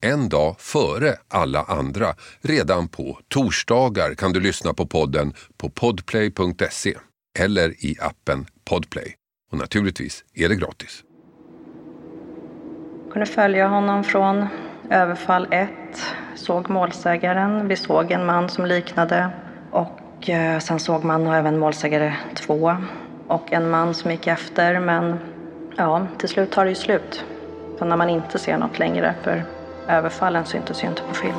en 0.00 0.28
dag 0.28 0.56
före 0.58 1.16
alla 1.28 1.62
andra. 1.62 2.06
Redan 2.40 2.88
på 2.88 3.18
torsdagar 3.28 4.14
kan 4.14 4.32
du 4.32 4.40
lyssna 4.40 4.74
på 4.74 4.86
podden 4.86 5.32
på 5.56 5.70
podplay.se 5.70 6.94
eller 7.38 7.68
i 7.68 7.96
appen 8.00 8.46
Podplay. 8.64 9.14
Och 9.52 9.58
naturligtvis 9.58 10.24
är 10.34 10.48
det 10.48 10.56
gratis. 10.56 11.02
Jag 13.04 13.12
kunde 13.12 13.26
följa 13.26 13.68
honom 13.68 14.04
från 14.04 14.46
överfall 14.90 15.48
1, 15.50 15.70
såg 16.36 16.70
målsägaren, 16.70 17.68
vi 17.68 17.76
såg 17.76 18.10
en 18.10 18.26
man 18.26 18.48
som 18.48 18.66
liknade 18.66 19.30
och 19.70 20.30
eh, 20.30 20.58
sen 20.58 20.80
såg 20.80 21.04
man 21.04 21.26
även 21.26 21.58
målsägare 21.58 22.14
2 22.34 22.76
och 23.28 23.52
en 23.52 23.70
man 23.70 23.94
som 23.94 24.10
gick 24.10 24.26
efter 24.26 24.80
men 24.80 25.18
ja, 25.76 26.06
till 26.18 26.28
slut 26.28 26.50
tar 26.50 26.64
det 26.64 26.70
ju 26.70 26.74
slut. 26.74 27.24
Så 27.78 27.84
när 27.84 27.96
man 27.96 28.10
inte 28.10 28.38
ser 28.38 28.58
något 28.58 28.78
längre 28.78 29.14
för 29.22 29.57
överfallen 29.88 30.46
syntes 30.46 30.84
ju 30.84 30.88
inte 30.88 31.02
på 31.02 31.14
film. 31.14 31.38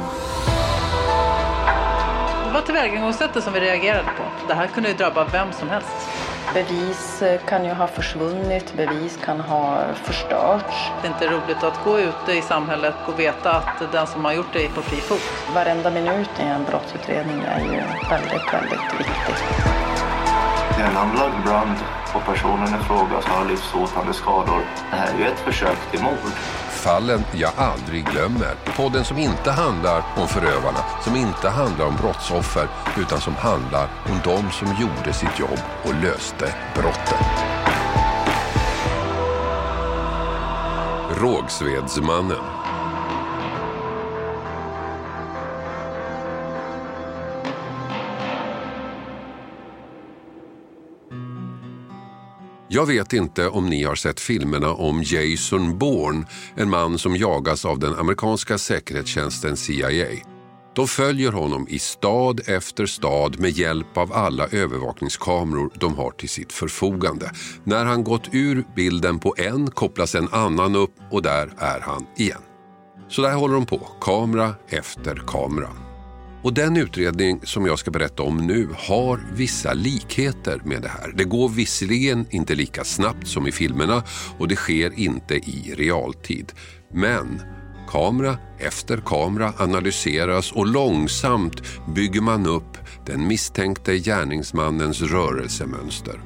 Det 2.45 2.53
var 2.53 2.62
tillvägagångssättet 2.62 3.44
som 3.44 3.53
vi 3.53 3.59
reagerade 3.59 4.03
på. 4.17 4.48
Det 4.48 4.54
här 4.54 4.68
kunde 4.68 4.90
ju 4.90 4.96
drabba 4.96 5.26
vem 5.26 5.51
som 5.51 5.70
helst. 5.70 6.10
Bevis 6.54 7.21
eh, 7.21 7.40
kan 7.46 7.65
ju 7.65 7.71
ha 7.73 7.88
försvunnit, 7.88 8.73
bevis 8.73 9.20
kan 9.26 9.40
ha 9.40 9.82
förstörts. 10.04 10.91
Det 11.01 11.07
är 11.07 11.12
inte 11.12 11.27
roligt 11.27 11.63
att 11.63 11.84
gå 11.84 11.99
ute 11.99 12.32
i 12.34 12.41
samhället 12.41 12.96
och 13.07 13.20
veta 13.20 13.51
att 13.51 13.91
den 13.91 14.07
som 14.07 14.26
har 14.26 14.34
gjort 14.34 14.54
det 14.54 14.66
är 14.66 14.70
på 14.70 14.82
fri 14.82 14.98
fot. 14.98 15.21
Varenda 15.55 15.91
minut 15.91 16.29
i 16.40 16.43
en 16.43 16.63
brottsutredning 16.63 17.41
är 17.41 17.60
ju 17.60 17.82
väldigt, 18.10 18.54
väldigt 18.54 18.93
viktig. 18.99 19.35
Det 20.77 20.84
är 20.84 20.90
en 20.90 20.98
anlagd 20.98 21.43
brand 21.45 21.76
och 22.13 22.26
personen 22.26 22.68
i 22.82 22.84
fråga 22.84 23.21
som 23.21 23.32
har 23.32 23.45
livshotande 23.45 24.13
skador. 24.13 24.62
Det 24.91 24.98
här 24.98 25.13
är 25.13 25.18
ju 25.18 25.26
ett 25.26 25.40
försök 25.40 25.91
till 25.91 26.04
mord. 26.04 26.34
Fallen 26.80 27.24
jag 27.34 27.52
aldrig 27.58 28.05
glömmer. 28.05 28.55
Podden 28.77 29.05
som 29.05 29.18
inte 29.18 29.52
handlar 29.52 30.04
om 30.18 30.27
förövarna, 30.27 30.80
som 31.04 31.16
inte 31.16 31.49
handlar 31.49 31.85
om 31.85 31.96
brottsoffer, 31.96 32.68
utan 32.98 33.22
som 33.22 33.35
handlar 33.35 33.90
om 34.05 34.20
de 34.24 34.52
som 34.52 34.68
gjorde 34.82 35.13
sitt 35.13 35.40
jobb 35.40 35.60
och 35.84 35.94
löste 36.04 36.55
brotten. 36.76 37.18
Rågsvedsmannen. 41.22 42.59
Jag 52.71 52.85
vet 52.85 53.13
inte 53.13 53.48
om 53.48 53.70
ni 53.70 53.84
har 53.84 53.95
sett 53.95 54.20
filmerna 54.20 54.73
om 54.73 55.03
Jason 55.03 55.77
Bourne, 55.77 56.25
en 56.55 56.70
man 56.70 56.98
som 56.98 57.15
jagas 57.15 57.65
av 57.65 57.79
den 57.79 57.95
amerikanska 57.95 58.57
säkerhetstjänsten 58.57 59.57
CIA. 59.57 60.07
De 60.76 60.87
följer 60.87 61.31
honom 61.31 61.67
i 61.70 61.79
stad 61.79 62.41
efter 62.48 62.85
stad 62.85 63.39
med 63.39 63.51
hjälp 63.51 63.98
av 63.98 64.13
alla 64.13 64.47
övervakningskameror 64.47 65.69
de 65.73 65.95
har 65.95 66.11
till 66.11 66.29
sitt 66.29 66.53
förfogande. 66.53 67.31
När 67.63 67.85
han 67.85 68.03
gått 68.03 68.29
ur 68.31 68.63
bilden 68.75 69.19
på 69.19 69.35
en 69.38 69.71
kopplas 69.71 70.15
en 70.15 70.27
annan 70.31 70.75
upp 70.75 70.94
och 71.11 71.21
där 71.21 71.53
är 71.57 71.79
han 71.79 72.05
igen. 72.17 72.41
Så 73.07 73.21
där 73.21 73.33
håller 73.33 73.53
de 73.53 73.65
på, 73.65 73.77
kamera 74.01 74.55
efter 74.69 75.15
kamera. 75.27 75.88
Och 76.44 76.53
den 76.53 76.77
utredning 76.77 77.39
som 77.44 77.66
jag 77.66 77.79
ska 77.79 77.91
berätta 77.91 78.23
om 78.23 78.38
nu 78.38 78.69
har 78.77 79.19
vissa 79.33 79.73
likheter 79.73 80.61
med 80.66 80.81
det 80.81 80.88
här. 80.88 81.13
Det 81.16 81.23
går 81.23 81.50
visserligen 81.50 82.25
inte 82.29 82.55
lika 82.55 82.83
snabbt 82.83 83.27
som 83.27 83.47
i 83.47 83.51
filmerna 83.51 84.03
och 84.38 84.47
det 84.47 84.55
sker 84.55 85.00
inte 85.00 85.35
i 85.35 85.73
realtid. 85.77 86.53
Men 86.94 87.41
kamera 87.89 88.38
efter 88.59 88.97
kamera 88.97 89.53
analyseras 89.57 90.51
och 90.51 90.67
långsamt 90.67 91.61
bygger 91.95 92.22
man 92.22 92.45
upp 92.45 92.77
den 93.06 93.27
misstänkte 93.27 93.97
gärningsmannens 93.97 95.01
rörelsemönster. 95.01 96.21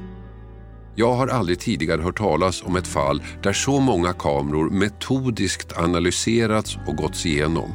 Jag 0.96 1.14
har 1.14 1.28
aldrig 1.28 1.60
tidigare 1.60 2.02
hört 2.02 2.18
talas 2.18 2.64
om 2.64 2.76
ett 2.76 2.88
fall 2.88 3.24
där 3.44 3.54
så 3.54 3.80
många 3.80 4.14
kameror 4.14 4.70
metodiskt 4.70 5.78
analyserats 5.78 6.78
och 6.88 6.96
gåtts 6.96 7.26
igenom 7.26 7.74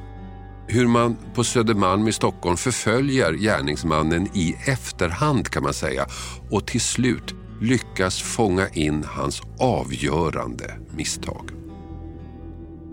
hur 0.68 0.86
man 0.86 1.16
på 1.34 1.44
Södermalm 1.44 2.08
i 2.08 2.12
Stockholm 2.12 2.56
förföljer 2.56 3.32
gärningsmannen 3.32 4.28
i 4.34 4.56
efterhand 4.66 5.48
kan 5.48 5.62
man 5.62 5.74
säga 5.74 6.06
och 6.50 6.66
till 6.66 6.80
slut 6.80 7.34
lyckas 7.60 8.22
fånga 8.22 8.68
in 8.68 9.04
hans 9.06 9.42
avgörande 9.58 10.78
misstag. 10.96 11.50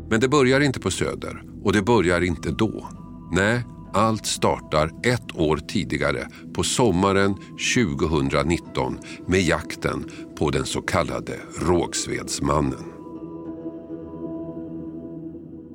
Men 0.10 0.20
det 0.20 0.28
börjar 0.28 0.60
inte 0.60 0.80
på 0.80 0.92
Söder 0.92 1.44
och 1.64 1.74
det 1.74 1.82
börjar 1.82 2.22
inte 2.22 2.52
då. 2.52 2.90
Nej, 3.32 3.64
allt 3.94 4.26
startar 4.26 4.92
ett 5.04 5.36
år 5.36 5.58
tidigare 5.58 6.28
på 6.54 6.64
sommaren 6.64 7.36
2019 7.76 8.98
med 9.28 9.42
jakten 9.42 10.12
på 10.40 10.50
den 10.50 10.66
så 10.66 10.82
kallade 10.82 11.40
Rågsvedsmannen. 11.62 12.95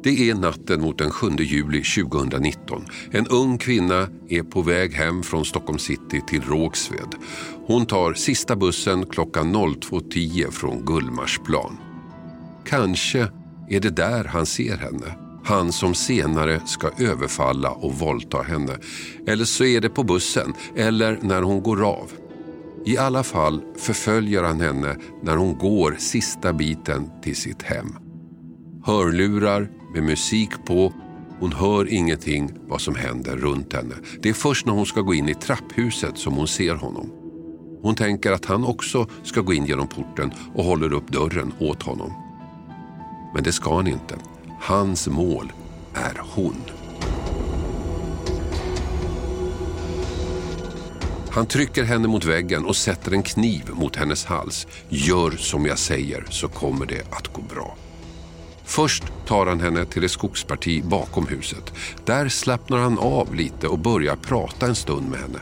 Det 0.02 0.30
är 0.30 0.34
natten 0.34 0.80
mot 0.80 0.98
den 0.98 1.10
7 1.10 1.28
juli 1.38 1.82
2019. 1.82 2.84
En 3.10 3.26
ung 3.26 3.58
kvinna 3.58 4.08
är 4.28 4.42
på 4.42 4.62
väg 4.62 4.92
hem 4.92 5.22
från 5.22 5.44
Stockholm 5.44 5.78
city 5.78 6.20
till 6.28 6.42
Rågsved. 6.42 7.14
Hon 7.66 7.86
tar 7.86 8.14
sista 8.14 8.56
bussen 8.56 9.06
klockan 9.06 9.56
02.10 9.56 10.50
från 10.50 10.84
Gullmarsplan. 10.84 11.76
Kanske 12.66 13.28
är 13.68 13.80
det 13.80 13.96
där 13.96 14.24
han 14.24 14.46
ser 14.46 14.76
henne. 14.76 15.14
Han 15.44 15.72
som 15.72 15.94
senare 15.94 16.60
ska 16.66 16.90
överfalla 16.98 17.70
och 17.70 17.94
våldta 17.94 18.42
henne. 18.42 18.76
Eller 19.26 19.44
så 19.44 19.64
är 19.64 19.80
det 19.80 19.90
på 19.90 20.02
bussen 20.02 20.54
eller 20.76 21.18
när 21.22 21.42
hon 21.42 21.62
går 21.62 21.84
av. 21.84 22.10
I 22.84 22.98
alla 22.98 23.22
fall 23.22 23.62
förföljer 23.78 24.42
han 24.42 24.60
henne 24.60 24.96
när 25.22 25.36
hon 25.36 25.58
går 25.58 25.96
sista 25.98 26.52
biten 26.52 27.10
till 27.22 27.36
sitt 27.36 27.62
hem. 27.62 27.96
Hörlurar 28.84 29.68
med 29.92 30.02
musik 30.02 30.50
på. 30.64 30.92
Hon 31.40 31.52
hör 31.52 31.92
ingenting 31.92 32.50
vad 32.68 32.80
som 32.80 32.94
händer 32.94 33.36
runt 33.36 33.72
henne. 33.72 33.94
Det 34.22 34.28
är 34.28 34.34
först 34.34 34.66
när 34.66 34.72
hon 34.72 34.86
ska 34.86 35.00
gå 35.00 35.14
in 35.14 35.28
i 35.28 35.34
trapphuset 35.34 36.18
som 36.18 36.34
hon 36.34 36.48
ser 36.48 36.74
honom. 36.74 37.10
Hon 37.82 37.94
tänker 37.94 38.32
att 38.32 38.44
han 38.44 38.64
också 38.64 39.06
ska 39.22 39.40
gå 39.40 39.52
in 39.52 39.66
genom 39.66 39.88
porten 39.88 40.32
och 40.54 40.64
håller 40.64 40.92
upp 40.92 41.08
dörren 41.08 41.52
åt 41.58 41.82
honom. 41.82 42.12
Men 43.34 43.42
det 43.42 43.52
ska 43.52 43.76
han 43.76 43.86
inte. 43.86 44.14
Hans 44.60 45.08
mål 45.08 45.52
är 45.94 46.20
hon. 46.34 46.56
Han 51.30 51.46
trycker 51.46 51.84
henne 51.84 52.08
mot 52.08 52.24
väggen 52.24 52.64
och 52.64 52.76
sätter 52.76 53.12
en 53.12 53.22
kniv 53.22 53.70
mot 53.72 53.96
hennes 53.96 54.24
hals. 54.24 54.66
Gör 54.88 55.30
som 55.30 55.66
jag 55.66 55.78
säger 55.78 56.26
så 56.30 56.48
kommer 56.48 56.86
det 56.86 57.02
att 57.10 57.32
gå 57.32 57.42
bra. 57.42 57.76
Först 58.70 59.04
tar 59.26 59.46
han 59.46 59.60
henne 59.60 59.84
till 59.84 60.04
ett 60.04 60.10
skogsparti 60.10 60.84
bakom 60.84 61.26
huset. 61.26 61.72
Där 62.04 62.28
slappnar 62.28 62.78
han 62.78 62.98
av 62.98 63.34
lite 63.34 63.68
och 63.68 63.78
börjar 63.78 64.16
prata 64.16 64.66
en 64.66 64.74
stund 64.74 65.10
med 65.10 65.20
henne. 65.20 65.38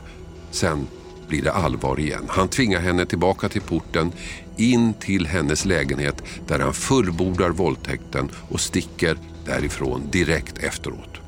Sen 0.50 0.86
blir 1.28 1.42
det 1.42 1.52
allvar 1.52 2.00
igen. 2.00 2.24
Han 2.28 2.48
tvingar 2.48 2.80
henne 2.80 3.06
tillbaka 3.06 3.48
till 3.48 3.60
porten, 3.60 4.12
in 4.56 4.94
till 4.94 5.26
hennes 5.26 5.64
lägenhet 5.64 6.22
där 6.46 6.58
han 6.58 6.74
fullbordar 6.74 7.50
våldtäkten 7.50 8.30
och 8.48 8.60
sticker 8.60 9.18
därifrån 9.46 10.02
direkt 10.10 10.58
efteråt. 10.58 11.20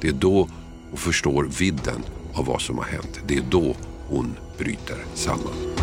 Det 0.00 0.08
är 0.08 0.12
då 0.12 0.48
hon 0.90 0.98
förstår 0.98 1.44
vidden 1.58 2.02
av 2.34 2.44
vad 2.44 2.60
som 2.60 2.78
har 2.78 2.84
hänt. 2.84 3.20
Det 3.26 3.36
är 3.36 3.44
då 3.50 3.76
hon 4.08 4.36
bryter 4.58 4.96
samman. 5.14 5.74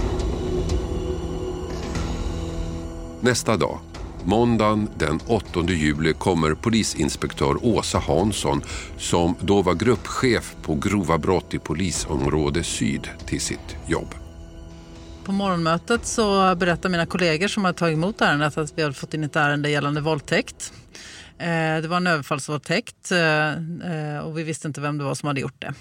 Nästa 3.22 3.58
dag 3.58 3.80
Måndagen 4.26 4.90
den 4.98 5.20
8 5.28 5.46
juli 5.68 6.14
kommer 6.14 6.54
polisinspektör 6.54 7.66
Åsa 7.66 8.00
Hansson 8.00 8.62
som 8.98 9.36
då 9.42 9.62
var 9.62 9.74
gruppchef 9.74 10.56
på 10.62 10.76
grova 10.76 11.18
brott 11.18 11.54
i 11.54 11.60
polisområde 11.60 12.64
syd 12.64 13.10
till 13.26 13.42
sitt 13.42 13.76
jobb. 13.88 14.16
På 15.26 15.32
morgonmötet 15.32 16.06
så 16.06 16.56
berättar 16.56 16.90
mina 16.90 17.06
kollegor 17.06 17.48
som 17.48 17.66
har 17.66 17.74
tagit 17.74 17.94
emot 17.94 18.22
ärendet 18.22 18.58
att 18.58 18.78
vi 18.78 18.82
har 18.82 18.92
fått 18.92 19.14
in 19.14 19.24
ett 19.24 19.36
ärende 19.36 19.70
gällande 19.70 20.02
våldtäkt. 20.02 20.74
Eh, 21.38 21.82
det 21.82 21.88
var 21.88 21.98
en 21.98 22.08
överfallsvåldtäkt 22.08 23.12
eh, 23.12 23.52
eh, 23.52 24.20
och 24.20 24.38
vi 24.38 24.44
visste 24.44 24.68
inte 24.68 24.82
vem 24.82 24.98
det 24.98 25.04
var 25.04 25.16
som 25.16 25.28
hade 25.28 25.42
gjort 25.42 25.62
det. 25.62 25.74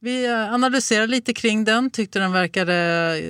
Vi 0.00 0.28
analyserade 0.28 1.06
lite 1.06 1.34
kring 1.34 1.64
den, 1.64 1.90
tyckte 1.90 2.18
den 2.18 2.32
verkade 2.32 3.22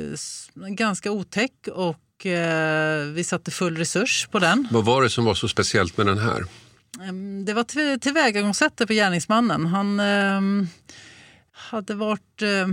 ganska 0.54 1.10
otäck 1.10 1.68
och 1.72 1.96
vi 3.14 3.24
satte 3.26 3.50
full 3.50 3.76
resurs 3.76 4.28
på 4.30 4.38
den. 4.38 4.68
Vad 4.70 4.84
var 4.84 5.02
det 5.02 5.10
som 5.10 5.24
var 5.24 5.34
så 5.34 5.48
speciellt 5.48 5.96
med 5.96 6.06
den 6.06 6.18
här? 6.18 6.44
Ehm, 7.02 7.44
det 7.44 7.54
var 7.54 7.98
tillvägagångssättet 7.98 8.88
på 8.88 8.94
gärningsmannen. 8.94 9.66
Han 9.66 10.00
eh, 10.00 10.66
hade 11.52 11.94
varit 11.94 12.42
eh, 12.42 12.68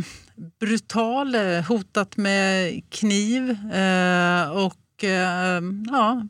brutal, 0.59 1.35
hotat 1.67 2.17
med 2.17 2.81
kniv 2.89 3.49
eh, 3.73 4.49
och 4.51 5.03
eh, 5.03 5.61
ja, 5.91 6.27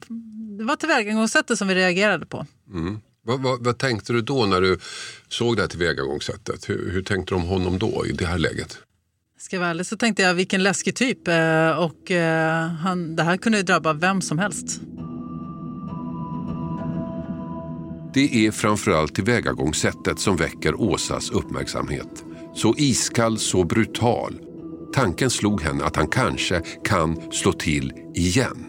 det 0.58 0.64
var 0.64 0.76
tillvägagångssättet 0.76 1.58
som 1.58 1.68
vi 1.68 1.76
reagerade 1.76 2.26
på. 2.26 2.46
Mm. 2.74 3.00
Vad, 3.24 3.42
vad, 3.42 3.66
vad, 3.66 3.78
tänkte 3.78 4.14
du 4.14 4.22
då 4.22 4.46
när 4.46 4.62
du 4.62 4.80
såg 5.28 5.56
det 5.56 5.62
här 5.62 5.70
tillvägagångssättet? 5.70 6.70
Hur, 6.70 6.92
hur 6.92 7.02
tänkte 7.02 7.34
du 7.34 7.36
om 7.36 7.48
honom 7.48 7.80
då 7.80 8.06
i 8.06 8.12
det 8.12 8.26
här 8.26 8.38
läget? 8.38 8.80
Ska 9.48 9.56
jag 9.56 9.62
vara 9.62 9.70
ärlig 9.70 9.86
så 9.86 9.98
tänkte 9.98 10.22
jag 10.22 10.34
vilken 10.34 10.64
läskig 10.64 10.96
typ 10.96 11.28
eh, 11.28 11.70
och 11.70 12.12
eh, 12.12 12.68
han, 12.68 13.16
det 13.16 13.24
här 13.24 13.38
kunde 13.38 13.58
ju 13.58 13.64
drabba 13.64 13.94
vem 13.94 14.22
som 14.22 14.40
helst. 14.40 14.82
Det 18.14 18.46
är 18.46 18.52
framförallt 18.52 19.16
tillvägagångssättet 19.16 20.20
som 20.20 20.38
väcker 20.38 20.82
Åsas 20.82 21.32
uppmärksamhet. 21.32 22.24
Så 22.56 22.76
iskall, 22.78 23.38
så 23.38 23.64
brutal. 23.64 24.40
Tanken 24.94 25.30
slog 25.30 25.62
henne 25.62 25.84
att 25.84 25.96
han 25.96 26.08
kanske 26.08 26.62
kan 26.84 27.32
slå 27.32 27.54
till 27.54 27.94
igen. 28.16 28.66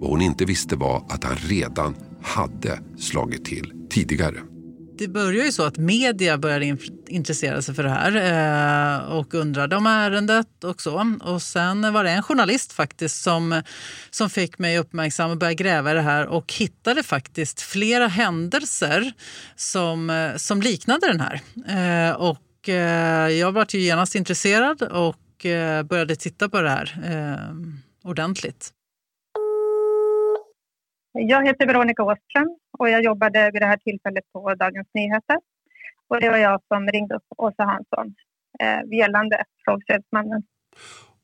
Vad 0.00 0.10
hon 0.10 0.22
inte 0.22 0.44
visste 0.44 0.76
var 0.76 1.06
att 1.08 1.24
han 1.24 1.36
redan 1.36 1.94
hade 2.22 2.78
slagit 2.98 3.44
till 3.44 3.72
tidigare 3.90 4.38
det 4.98 5.08
började 5.08 5.46
ju 5.46 5.52
så 5.52 5.62
att 5.62 5.76
media 5.76 6.38
började 6.38 6.76
intressera 7.08 7.62
sig 7.62 7.74
för 7.74 7.82
det 7.82 7.90
här 7.90 8.16
eh, 8.16 9.12
och 9.12 9.34
undrade 9.34 9.76
om 9.76 9.86
ärendet 9.86 10.64
och 10.64 10.80
så. 10.80 11.18
Och 11.20 11.42
sen 11.42 11.92
var 11.92 12.04
det 12.04 12.10
en 12.10 12.22
journalist 12.22 12.72
faktiskt 12.72 13.22
som, 13.22 13.62
som 14.10 14.30
fick 14.30 14.58
mig 14.58 14.78
uppmärksam 14.78 15.30
och 15.30 15.36
började 15.36 15.54
gräva 15.54 15.90
i 15.90 15.94
det 15.94 16.00
här 16.00 16.26
och 16.26 16.52
hittade 16.52 17.02
faktiskt 17.02 17.60
flera 17.60 18.06
händelser 18.06 19.12
som, 19.56 20.10
eh, 20.10 20.36
som 20.36 20.62
liknade 20.62 21.06
den 21.06 21.20
här. 21.20 21.40
Eh, 21.68 22.16
och 22.16 22.68
eh, 22.68 23.28
jag 23.28 23.52
var 23.52 23.66
ju 23.70 23.80
genast 23.80 24.14
intresserad 24.14 24.82
och 24.82 25.46
eh, 25.46 25.82
började 25.82 26.16
titta 26.16 26.48
på 26.48 26.60
det 26.60 26.70
här 26.70 26.98
eh, 27.04 27.54
ordentligt. 28.10 28.70
Jag 31.18 31.46
heter 31.46 31.66
Veronica 31.66 32.02
Åström 32.02 32.58
och 32.78 32.88
jag 32.88 33.04
jobbade 33.04 33.50
vid 33.52 33.62
det 33.62 33.66
här 33.66 33.76
tillfället 33.76 34.24
på 34.32 34.54
Dagens 34.54 34.88
Nyheter. 34.94 35.38
Och 36.08 36.20
det 36.20 36.30
var 36.30 36.36
jag 36.36 36.60
som 36.68 36.88
ringde 36.88 37.14
upp 37.14 37.26
Åsa 37.36 37.64
Hansson 37.64 38.14
eh, 38.60 38.98
gällande 38.98 39.44
Rågsvedsmannen. 39.66 40.42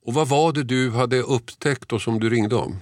Och 0.07 0.15
vad 0.15 0.29
var 0.29 0.53
det 0.53 0.65
du 0.65 0.93
hade 0.93 1.17
upptäckt 1.17 1.93
och 1.93 2.01
som 2.01 2.21
du 2.21 2.31
ringde 2.31 2.57
om? 2.57 2.73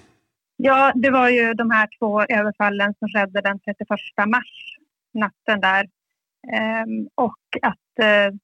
Ja, 0.57 0.93
det 0.95 1.11
var 1.11 1.29
ju 1.29 1.55
de 1.55 1.71
här 1.71 1.89
två 1.99 2.23
överfallen 2.23 2.95
som 2.99 3.09
skedde 3.09 3.41
den 3.41 3.61
31 3.61 3.89
mars, 4.27 4.79
natten 5.15 5.61
där. 5.61 5.89
Ehm, 6.53 7.09
och 7.15 7.39
att 7.63 8.05
eh, 8.05 8.35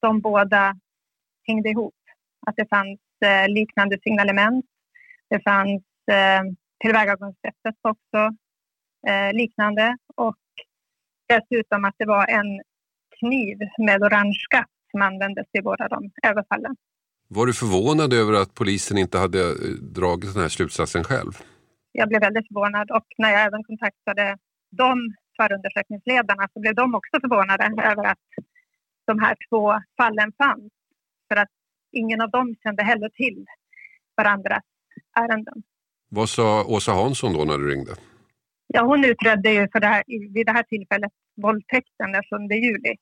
de 0.00 0.20
båda 0.20 0.76
hängde 1.46 1.68
ihop. 1.68 1.94
Att 2.46 2.56
det 2.56 2.68
fanns 2.68 3.00
eh, 3.24 3.48
liknande 3.48 3.98
signalement. 4.02 4.64
Det 5.30 5.40
fanns 5.40 5.82
eh, 6.10 6.42
tillvägagångssättet 6.80 7.76
också 7.82 8.20
eh, 9.08 9.32
liknande 9.32 9.96
och 10.14 10.36
dessutom 11.28 11.84
att 11.84 11.94
det 11.98 12.06
var 12.06 12.26
en 12.26 12.62
kniv 13.18 13.58
med 13.78 14.02
orange 14.02 14.38
skatt 14.40 14.70
som 14.90 15.02
användes 15.02 15.46
i 15.52 15.62
båda 15.62 15.88
de 15.88 16.10
överfallen. 16.22 16.76
Var 17.28 17.46
du 17.46 17.52
förvånad 17.52 18.12
över 18.12 18.32
att 18.42 18.54
polisen 18.54 18.98
inte 18.98 19.18
hade 19.18 19.40
eh, 19.40 19.74
dragit 19.94 20.34
den 20.34 20.42
här 20.42 20.48
slutsatsen 20.48 21.04
själv? 21.04 21.32
Jag 21.92 22.08
blev 22.08 22.20
väldigt 22.20 22.48
förvånad 22.48 22.90
och 22.90 23.06
när 23.18 23.30
jag 23.30 23.42
även 23.42 23.64
kontaktade 23.64 24.38
de 24.70 25.14
förundersökningsledarna 25.36 26.48
så 26.52 26.60
blev 26.60 26.74
de 26.74 26.94
också 26.94 27.20
förvånade 27.20 27.64
över 27.64 28.04
att 28.04 28.18
de 29.06 29.18
här 29.20 29.36
två 29.48 29.80
fallen 29.96 30.32
fanns. 30.38 30.72
För 31.28 31.36
att 31.36 31.48
ingen 31.92 32.20
av 32.20 32.30
dem 32.30 32.54
kände 32.62 32.82
heller 32.82 33.08
till 33.08 33.46
varandras 34.16 34.64
ärenden. 35.20 35.62
Vad 36.10 36.28
sa 36.28 36.64
Åsa 36.64 36.92
Hansson 36.92 37.32
då 37.32 37.44
när 37.44 37.58
du 37.58 37.70
ringde? 37.70 37.94
Ja, 38.66 38.82
hon 38.84 39.04
utredde 39.04 39.50
ju 39.52 39.68
för 39.72 39.80
det 39.80 39.86
här, 39.86 40.02
vid 40.34 40.46
det 40.46 40.52
här 40.52 40.62
tillfället 40.62 41.12
våldtäkten 41.42 42.12
den 42.12 42.22
7 42.22 42.54
juli. 42.54 42.96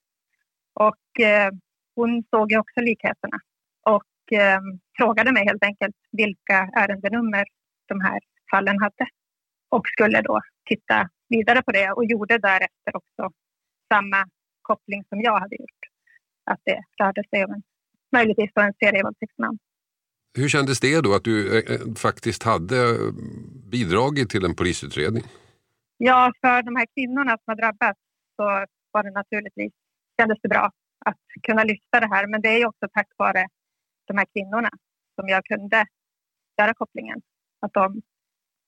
Och 0.74 1.24
eh, 1.24 1.50
hon 1.94 2.24
såg 2.30 2.52
ju 2.52 2.58
också 2.58 2.80
likheterna 2.80 3.38
och 3.82 4.38
eh, 4.38 4.60
frågade 4.98 5.32
mig 5.32 5.44
helt 5.46 5.64
enkelt 5.64 5.96
vilka 6.12 6.70
ärendenummer 6.76 7.44
de 7.88 8.00
här 8.00 8.20
fallen 8.50 8.78
hade. 8.80 9.06
Och 9.68 9.86
skulle 9.88 10.20
då 10.22 10.40
titta 10.64 11.08
vidare 11.28 11.62
på 11.62 11.72
det 11.72 11.90
och 11.90 12.04
gjorde 12.04 12.38
därefter 12.38 12.96
också 12.96 13.30
samma 13.92 14.28
koppling 14.62 15.04
som 15.08 15.20
jag 15.20 15.40
hade 15.40 15.56
gjort. 15.56 15.82
Att 16.50 16.60
det 16.64 16.82
rörde 17.00 17.22
sig 17.30 17.44
om 17.44 17.52
en, 17.52 17.62
möjligtvis 18.12 18.50
en 18.54 18.74
serievåldtäktsman. 18.84 19.58
Hur 20.36 20.48
kändes 20.48 20.80
det 20.80 21.00
då 21.00 21.14
att 21.14 21.24
du 21.24 21.58
eh, 21.58 21.74
eh, 21.74 21.94
faktiskt 21.94 22.42
hade 22.42 22.98
bidragit 23.70 24.30
till 24.30 24.44
en 24.44 24.54
polisutredning? 24.54 25.24
Ja, 25.96 26.32
för 26.40 26.62
de 26.62 26.76
här 26.76 26.86
kvinnorna 26.94 27.30
som 27.30 27.44
har 27.46 27.56
drabbats 27.56 28.00
så 28.36 28.44
var 28.92 29.02
det 29.02 29.10
naturligtvis, 29.10 29.72
kändes 30.20 30.38
det 30.42 30.48
bra 30.48 30.70
att 31.04 31.16
kunna 31.42 31.64
lyfta 31.64 32.00
det 32.00 32.06
här. 32.06 32.26
Men 32.26 32.40
det 32.40 32.48
är 32.48 32.66
också 32.66 32.86
tack 32.92 33.08
vare 33.16 33.46
de 34.06 34.18
här 34.18 34.26
kvinnorna 34.34 34.70
som 35.14 35.28
jag 35.28 35.44
kunde 35.44 35.86
göra 36.58 36.74
kopplingen. 36.74 37.20
Att 37.60 37.72
de 37.72 38.02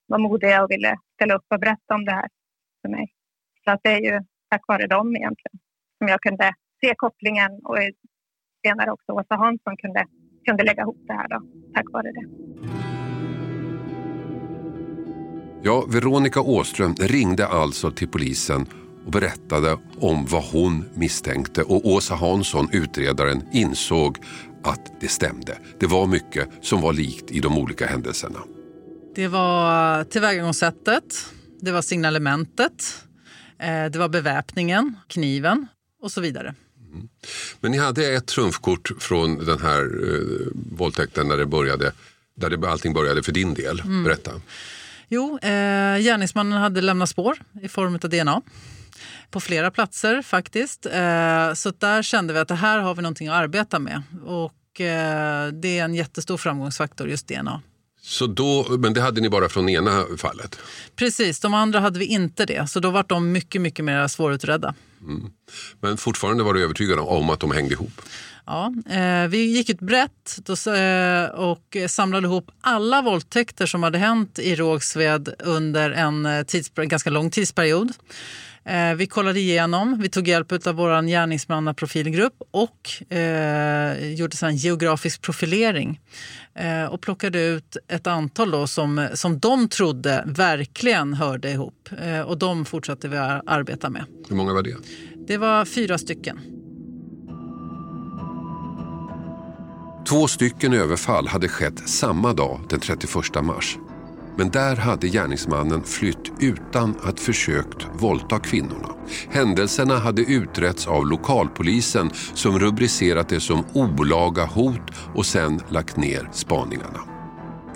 var 0.06 0.19
modiga 0.19 0.65
och 0.65 0.70
ville 0.70 0.97
ställa 1.15 1.35
upp 1.35 1.47
och 1.49 1.61
berätta 1.61 1.94
om 1.94 2.05
det 2.05 2.12
här 2.12 2.29
för 2.82 2.88
mig. 2.88 3.06
Så 3.65 3.70
att 3.70 3.81
det 3.82 3.91
är 3.91 4.00
ju 4.00 4.20
tack 4.50 4.62
vare 4.69 4.87
dem 4.87 5.17
egentligen 5.17 5.59
som 5.99 6.09
jag 6.09 6.20
kunde 6.20 6.55
se 6.81 6.94
kopplingen 6.97 7.61
och 7.65 7.76
senare 8.67 8.91
också 8.91 9.12
Åsa 9.12 9.35
Hansson 9.35 9.76
kunde 9.76 10.06
kunde 10.49 10.65
lägga 10.65 10.83
ihop 10.83 11.05
det 11.06 11.12
här 11.12 11.29
då, 11.29 11.43
tack 11.75 11.87
vare 11.93 12.12
det. 12.12 12.25
Ja, 15.62 15.85
Veronica 15.89 16.41
Åström 16.41 16.95
ringde 16.95 17.47
alltså 17.47 17.91
till 17.91 18.09
polisen 18.09 18.67
och 19.06 19.12
berättade 19.12 19.79
om 20.00 20.27
vad 20.27 20.45
hon 20.45 20.85
misstänkte 20.95 21.62
och 21.62 21.87
Åsa 21.87 22.15
Hansson, 22.15 22.69
utredaren, 22.73 23.43
insåg 23.53 24.19
att 24.63 25.01
det 25.01 25.08
stämde. 25.08 25.58
Det 25.81 25.87
var 25.87 26.06
mycket 26.06 26.49
som 26.61 26.81
var 26.81 26.93
likt 26.93 27.31
i 27.31 27.41
de 27.41 27.58
olika 27.58 27.87
händelserna. 27.87 28.39
Det 29.15 29.29
var 29.29 30.05
tillvägagångssättet, 30.05 31.05
det 31.61 31.72
var 31.72 31.82
signalementet, 31.82 33.05
eh, 33.58 33.84
det 33.84 33.99
var 33.99 34.08
beväpningen, 34.08 34.96
kniven 35.08 35.67
och 36.03 36.13
så 36.13 36.20
vidare. 36.20 36.55
Men 37.61 37.71
ni 37.71 37.79
hade 37.79 38.15
ett 38.15 38.27
trumfkort 38.27 38.91
från 38.99 39.45
den 39.45 39.61
här 39.61 39.83
eh, 39.83 40.47
våldtäkten 40.53 41.29
när 41.29 41.37
det 41.37 41.47
började, 41.47 41.93
där 42.37 42.51
det, 42.51 42.69
allting 42.69 42.93
började 42.93 43.23
för 43.23 43.33
din 43.33 43.55
del. 43.55 43.81
Mm. 43.81 44.05
Berätta. 44.05 44.31
Jo, 45.09 45.39
eh, 45.43 45.99
gärningsmannen 45.99 46.59
hade 46.59 46.81
lämnat 46.81 47.09
spår 47.09 47.39
i 47.63 47.69
form 47.69 47.95
av 47.95 48.11
DNA 48.11 48.43
på 49.31 49.41
flera 49.41 49.71
platser 49.71 50.23
faktiskt. 50.23 50.87
Eh, 50.87 51.55
så 51.55 51.73
där 51.79 52.03
kände 52.03 52.33
vi 52.33 52.39
att 52.39 52.49
det 52.49 52.55
här 52.55 52.79
har 52.79 52.95
vi 52.95 53.03
någonting 53.03 53.29
att 53.29 53.35
arbeta 53.35 53.79
med. 53.79 54.03
Och 54.25 54.81
eh, 54.81 55.53
det 55.53 55.79
är 55.79 55.85
en 55.85 55.95
jättestor 55.95 56.37
framgångsfaktor, 56.37 57.09
just 57.09 57.29
DNA. 57.29 57.63
Så 58.08 58.27
då, 58.27 58.67
men 58.79 58.93
det 58.93 59.00
hade 59.00 59.20
ni 59.20 59.29
bara 59.29 59.48
från 59.48 59.69
ena 59.69 60.05
fallet? 60.19 60.58
Precis, 60.96 61.41
de 61.41 61.55
andra 61.55 61.81
hade 61.81 61.98
vi 61.98 62.05
inte 62.05 62.46
det. 62.46 62.70
Så 62.70 62.81
då 62.81 62.91
var 62.91 63.05
de 63.08 63.32
mycket, 63.32 63.60
mycket 63.60 63.84
mer 63.84 64.08
svårutredda. 64.08 64.74
Mm. 65.00 65.31
Men 65.81 65.96
fortfarande 65.96 66.44
var 66.44 66.55
du 66.55 66.62
övertygad 66.62 66.98
om 66.98 67.31
att 67.31 67.41
de 67.41 67.50
hängde 67.50 67.74
ihop? 67.74 68.00
Ja, 68.46 68.72
eh, 68.91 69.29
vi 69.29 69.38
gick 69.38 69.70
ut 69.70 69.81
brett 69.81 70.38
eh, 70.67 71.34
och 71.34 71.77
samlade 71.88 72.27
ihop 72.27 72.50
alla 72.60 73.03
våldtäkter 73.03 73.67
som 73.67 73.82
hade 73.82 73.98
hänt 73.98 74.38
i 74.38 74.55
Rågsved 74.55 75.34
under 75.38 75.91
en, 75.91 76.27
eh, 76.27 76.43
tids, 76.43 76.72
en 76.77 76.88
ganska 76.88 77.10
lång 77.10 77.31
tidsperiod. 77.31 77.93
Eh, 78.65 78.94
vi 78.94 79.06
kollade 79.06 79.41
igenom, 79.41 79.98
vi 80.00 80.08
tog 80.08 80.29
hjälp 80.29 80.53
av 80.67 80.74
vår 80.74 81.03
gärningsmannaprofilgrupp 81.03 82.34
och 82.50 83.12
eh, 83.12 84.15
gjorde 84.15 84.46
en 84.46 84.56
geografisk 84.56 85.22
profilering 85.22 86.00
eh, 86.55 86.84
och 86.84 87.00
plockade 87.00 87.41
ut 87.41 87.77
ett 87.88 88.06
antal 88.06 88.50
då 88.50 88.67
som, 88.67 89.08
som 89.15 89.38
de 89.38 89.69
trodde 89.69 90.24
verkligen 90.27 91.15
hörde 91.15 91.50
ihop. 91.50 91.88
Eh, 92.03 92.20
och 92.20 92.38
de 92.38 92.65
fortsatte 92.65 93.08
vi 93.08 93.17
arbeta 93.17 93.91
med. 93.91 94.05
Hur 94.29 94.36
många 94.36 94.53
var 94.53 94.62
det? 94.62 94.77
Det 95.27 95.36
var 95.36 95.65
fyra 95.65 95.98
stycken. 95.98 96.41
Två 100.08 100.29
stycken 100.29 100.72
överfall 100.72 101.29
hade 101.29 101.48
skett 101.48 101.88
samma 101.88 102.32
dag, 102.32 102.60
den 102.69 102.81
31 102.81 103.44
mars. 103.44 103.79
Men 104.39 104.51
där 104.51 104.77
hade 104.77 105.09
gärningsmannen 105.09 105.83
flytt 105.83 106.33
utan 106.41 106.97
att 107.03 107.21
försökt 107.21 107.87
våldta 107.93 108.39
kvinnorna. 108.39 108.89
Händelserna 109.31 109.99
hade 109.99 110.23
utretts 110.23 110.87
av 110.87 111.07
lokalpolisen 111.07 112.11
som 112.35 112.59
rubricerat 112.59 113.29
det 113.29 113.41
som 113.41 113.65
olaga 113.73 114.45
hot 114.45 114.91
och 115.15 115.27
sen 115.27 115.61
lagt 115.69 115.97
ner 115.97 116.29
spaningarna. 116.33 117.01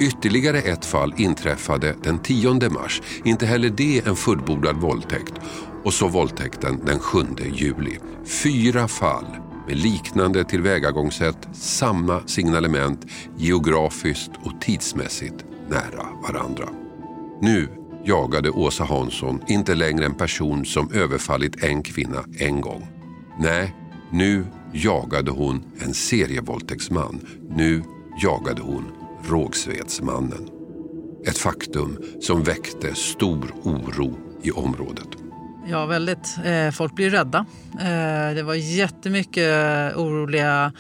Ytterligare 0.00 0.58
ett 0.58 0.84
fall 0.84 1.14
inträffade 1.16 1.94
den 2.02 2.18
10 2.18 2.70
mars, 2.70 3.02
inte 3.24 3.46
heller 3.46 3.70
det 3.70 4.06
en 4.06 4.16
fullbordad 4.16 4.76
våldtäkt. 4.76 5.34
Och 5.84 5.94
så 5.94 6.08
våldtäkten 6.08 6.80
den 6.84 6.98
7 6.98 7.18
juli. 7.52 7.98
Fyra 8.24 8.88
fall 8.88 9.26
med 9.66 9.76
liknande 9.76 10.44
tillvägagångssätt, 10.44 11.48
samma 11.52 12.20
signalement, 12.26 13.06
geografiskt 13.36 14.30
och 14.44 14.60
tidsmässigt 14.60 15.44
nära 15.72 16.06
varandra. 16.22 16.68
Nu 17.40 17.68
jagade 18.04 18.50
Åsa 18.50 18.84
Hansson 18.84 19.40
inte 19.48 19.74
längre 19.74 20.04
en 20.04 20.14
person 20.14 20.64
som 20.64 20.92
överfallit 20.92 21.64
en 21.64 21.82
kvinna 21.82 22.24
en 22.38 22.60
gång. 22.60 22.86
Nej, 23.38 23.74
nu 24.10 24.44
jagade 24.72 25.30
hon 25.30 25.62
en 25.78 25.94
serievåldtäktsman. 25.94 27.20
Nu 27.56 27.82
jagade 28.22 28.62
hon 28.62 28.84
Rågsvedsmannen. 29.24 30.48
Ett 31.26 31.38
faktum 31.38 31.98
som 32.20 32.42
väckte 32.42 32.94
stor 32.94 33.54
oro 33.62 34.16
i 34.42 34.50
området. 34.50 35.08
Ja, 35.66 35.86
väldigt. 35.86 36.36
Eh, 36.44 36.70
folk 36.70 36.94
blir 36.94 37.10
rädda. 37.10 37.46
Eh, 37.72 38.34
det 38.34 38.42
var 38.42 38.54
jättemycket 38.54 39.96
oroliga 39.96 40.72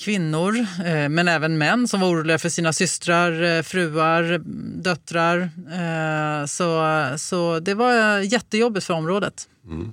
kvinnor, 0.00 0.56
eh, 0.84 1.08
men 1.08 1.28
även 1.28 1.58
män 1.58 1.88
som 1.88 2.00
var 2.00 2.08
oroliga 2.08 2.38
för 2.38 2.48
sina 2.48 2.72
systrar, 2.72 3.42
eh, 3.42 3.62
fruar, 3.62 4.42
döttrar. 4.82 5.50
Eh, 5.72 6.46
så, 6.46 7.08
så 7.18 7.60
det 7.60 7.74
var 7.74 8.18
jättejobbigt 8.18 8.86
för 8.86 8.94
området. 8.94 9.48
Mm. 9.66 9.92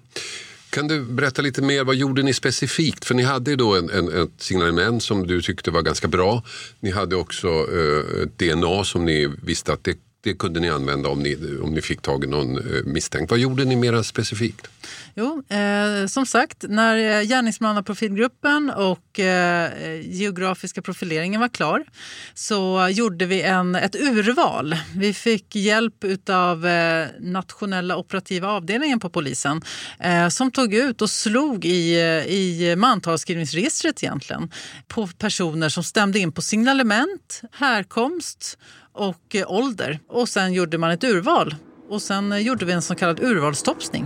Kan 0.69 0.87
du 0.87 1.01
berätta 1.01 1.41
lite 1.41 1.61
mer, 1.61 1.83
vad 1.83 1.95
gjorde 1.95 2.23
ni 2.23 2.33
specifikt? 2.33 3.05
För 3.05 3.15
ni 3.15 3.23
hade 3.23 3.51
ju 3.51 3.57
då 3.57 3.75
en, 3.75 3.89
en, 3.89 4.23
ett 4.23 4.31
signalement 4.37 5.03
som 5.03 5.27
du 5.27 5.41
tyckte 5.41 5.71
var 5.71 5.81
ganska 5.81 6.07
bra. 6.07 6.43
Ni 6.79 6.91
hade 6.91 7.15
också 7.15 7.47
eh, 7.47 8.27
DNA 8.37 8.83
som 8.83 9.05
ni 9.05 9.33
visste 9.43 9.73
att 9.73 9.83
det 9.83 9.97
det 10.21 10.33
kunde 10.33 10.59
ni 10.59 10.69
använda 10.69 11.09
om 11.09 11.19
ni, 11.19 11.59
om 11.61 11.73
ni 11.73 11.81
fick 11.81 12.01
tag 12.01 12.23
i 12.23 12.27
någon 12.27 12.57
eh, 12.57 12.83
misstänkt. 12.85 13.31
Vad 13.31 13.39
gjorde 13.39 13.65
ni 13.65 13.75
mer 13.75 14.03
specifikt? 14.03 14.67
Jo, 15.15 15.43
eh, 15.49 16.07
som 16.07 16.25
sagt, 16.25 16.65
när 16.69 16.97
eh, 16.97 17.27
gärningsmannaprofilgruppen 17.27 18.69
och 18.69 19.19
eh, 19.19 19.71
geografiska 20.01 20.81
profileringen 20.81 21.41
var 21.41 21.49
klar 21.49 21.85
så 22.33 22.87
gjorde 22.91 23.25
vi 23.25 23.41
en, 23.41 23.75
ett 23.75 23.95
urval. 23.95 24.75
Vi 24.95 25.13
fick 25.13 25.55
hjälp 25.55 25.93
av 26.29 26.67
eh, 26.67 27.07
nationella 27.19 27.97
operativa 27.97 28.47
avdelningen 28.47 28.99
på 28.99 29.09
polisen 29.09 29.61
eh, 29.99 30.27
som 30.27 30.51
tog 30.51 30.73
ut 30.73 31.01
och 31.01 31.09
slog 31.09 31.65
i, 31.65 31.95
eh, 31.95 32.33
i 32.33 32.75
mantalsskrivningsregistret 32.77 34.03
egentligen 34.03 34.51
på 34.87 35.07
personer 35.07 35.69
som 35.69 35.83
stämde 35.83 36.19
in 36.19 36.31
på 36.31 36.41
signalement, 36.41 37.41
härkomst 37.51 38.57
och 38.97 39.35
eh, 39.35 39.51
ålder. 39.51 39.99
Och 40.09 40.29
sen 40.29 40.53
gjorde 40.53 40.77
man 40.77 40.91
ett 40.91 41.03
urval. 41.03 41.55
Och 41.89 42.01
sen 42.01 42.31
eh, 42.31 42.39
gjorde 42.39 42.65
vi 42.65 42.71
en 42.71 42.81
så 42.81 42.95
kallad 42.95 43.19
urvalstopsning. 43.19 44.05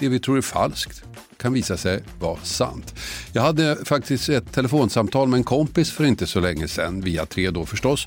det 0.00 0.08
vi 0.08 0.20
tror 0.20 0.36
är 0.36 0.42
falskt 0.42 1.02
kan 1.36 1.52
visa 1.52 1.76
sig 1.76 2.02
vara 2.18 2.38
sant. 2.42 2.94
Jag 3.32 3.42
hade 3.42 3.84
faktiskt 3.84 4.28
ett 4.28 4.52
telefonsamtal 4.52 5.28
med 5.28 5.38
en 5.38 5.44
kompis 5.44 5.90
för 5.90 6.04
inte 6.04 6.26
så 6.26 6.40
länge 6.40 6.68
sedan, 6.68 7.00
via 7.00 7.26
tre 7.26 7.50
då 7.50 7.66
förstås, 7.66 8.06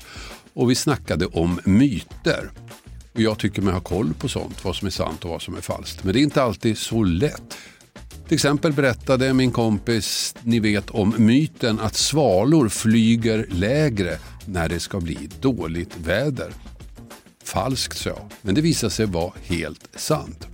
och 0.54 0.70
vi 0.70 0.74
snackade 0.74 1.26
om 1.26 1.60
myter. 1.64 2.50
Och 3.12 3.20
jag 3.20 3.38
tycker 3.38 3.62
mig 3.62 3.74
ha 3.74 3.80
koll 3.80 4.14
på 4.14 4.28
sånt, 4.28 4.64
vad 4.64 4.76
som 4.76 4.86
är 4.86 4.90
sant 4.90 5.24
och 5.24 5.30
vad 5.30 5.42
som 5.42 5.56
är 5.56 5.60
falskt. 5.60 6.04
Men 6.04 6.12
det 6.12 6.20
är 6.20 6.22
inte 6.22 6.42
alltid 6.42 6.78
så 6.78 7.02
lätt. 7.04 7.56
Till 8.28 8.34
exempel 8.34 8.72
berättade 8.72 9.32
min 9.32 9.50
kompis, 9.50 10.34
ni 10.42 10.60
vet 10.60 10.90
om 10.90 11.14
myten 11.18 11.80
att 11.80 11.94
svalor 11.94 12.68
flyger 12.68 13.46
lägre 13.50 14.18
när 14.44 14.68
det 14.68 14.80
ska 14.80 15.00
bli 15.00 15.28
dåligt 15.40 15.96
väder. 15.96 16.52
Falskt 17.44 17.98
sa 17.98 18.10
jag, 18.10 18.30
men 18.42 18.54
det 18.54 18.60
visade 18.60 18.90
sig 18.90 19.06
vara 19.06 19.32
helt 19.42 19.88
sant. 19.96 20.53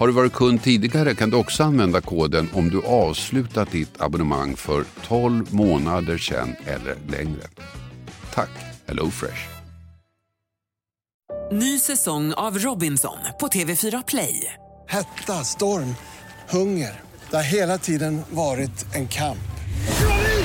Har 0.00 0.06
du 0.06 0.12
varit 0.12 0.32
kund 0.32 0.62
tidigare 0.62 1.14
kan 1.14 1.30
du 1.30 1.36
också 1.36 1.62
använda 1.62 2.00
koden 2.00 2.48
om 2.52 2.70
du 2.70 2.82
avslutat 2.86 3.70
ditt 3.70 4.00
abonnemang 4.00 4.56
för 4.56 4.84
12 5.06 5.54
månader 5.54 6.18
sedan 6.18 6.56
eller 6.66 6.96
längre. 7.08 7.42
Tack 8.34 8.50
Hello 8.86 9.10
Fresh. 9.10 9.48
Ny 11.52 11.78
säsong 11.78 12.32
av 12.32 12.58
Robinson 12.58 13.16
på 13.40 13.48
TV4 13.48 14.04
Play. 14.06 14.54
Hetta, 14.88 15.44
storm, 15.44 15.94
hunger. 16.50 17.00
Det 17.30 17.36
har 17.36 17.52
hela 17.52 17.78
tiden 17.78 18.22
varit 18.30 18.94
en 18.94 19.08
kamp. 19.08 19.50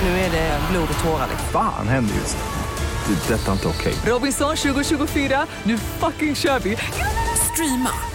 Nu 0.01 0.09
är 0.09 0.31
det 0.31 0.59
blod 0.71 0.87
och 0.97 1.03
tårar. 1.03 1.29
Fan 1.51 1.87
händer 1.87 2.15
just 2.15 2.37
nu. 2.37 3.15
Det. 3.15 3.33
är 3.33 3.37
Detta 3.37 3.47
är 3.47 3.53
inte 3.53 3.67
okej. 3.67 3.93
Robinson 4.05 4.55
2024, 4.55 5.47
nu 5.63 5.77
fucking 5.77 6.35
kör 6.35 6.59
vi! 6.59 6.77
Streama 7.53 8.14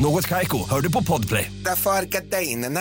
Något 0.00 0.26
Kaiko, 0.26 0.58
hör 0.70 0.80
du 0.80 0.92
på 0.92 1.02
Podplay. 1.04 1.52
Därför 1.64 1.90
är 1.90 2.02
gardinerna. 2.02 2.80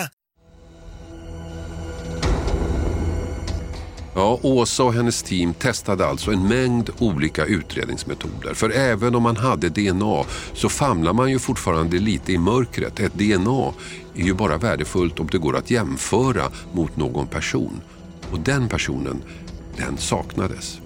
Ja, 4.16 4.40
Åsa 4.44 4.84
och 4.84 4.94
hennes 4.94 5.24
team 5.24 5.54
testade 5.54 6.06
alltså 6.06 6.32
en 6.32 6.48
mängd 6.48 6.90
olika 7.00 7.46
utredningsmetoder. 7.46 8.54
För 8.54 8.70
även 8.70 9.16
om 9.16 9.24
man 9.24 9.38
hade 9.38 9.70
DNA 9.70 10.24
så 10.54 10.70
famlar 10.70 11.14
man 11.14 11.32
ju 11.32 11.40
fortfarande 11.40 12.00
lite 12.00 12.34
i 12.34 12.38
mörkret. 12.38 13.00
Ett 13.00 13.14
DNA 13.14 13.74
är 14.16 14.24
ju 14.24 14.34
bara 14.34 14.58
värdefullt 14.58 15.20
om 15.20 15.28
det 15.28 15.38
går 15.38 15.58
att 15.58 15.72
jämföra 15.72 16.52
mot 16.74 16.98
någon 16.98 17.28
person. 17.28 17.82
Och 18.32 18.40
den 18.40 18.70
personen, 18.70 19.22
den 19.78 19.98
saknades. 19.98 20.80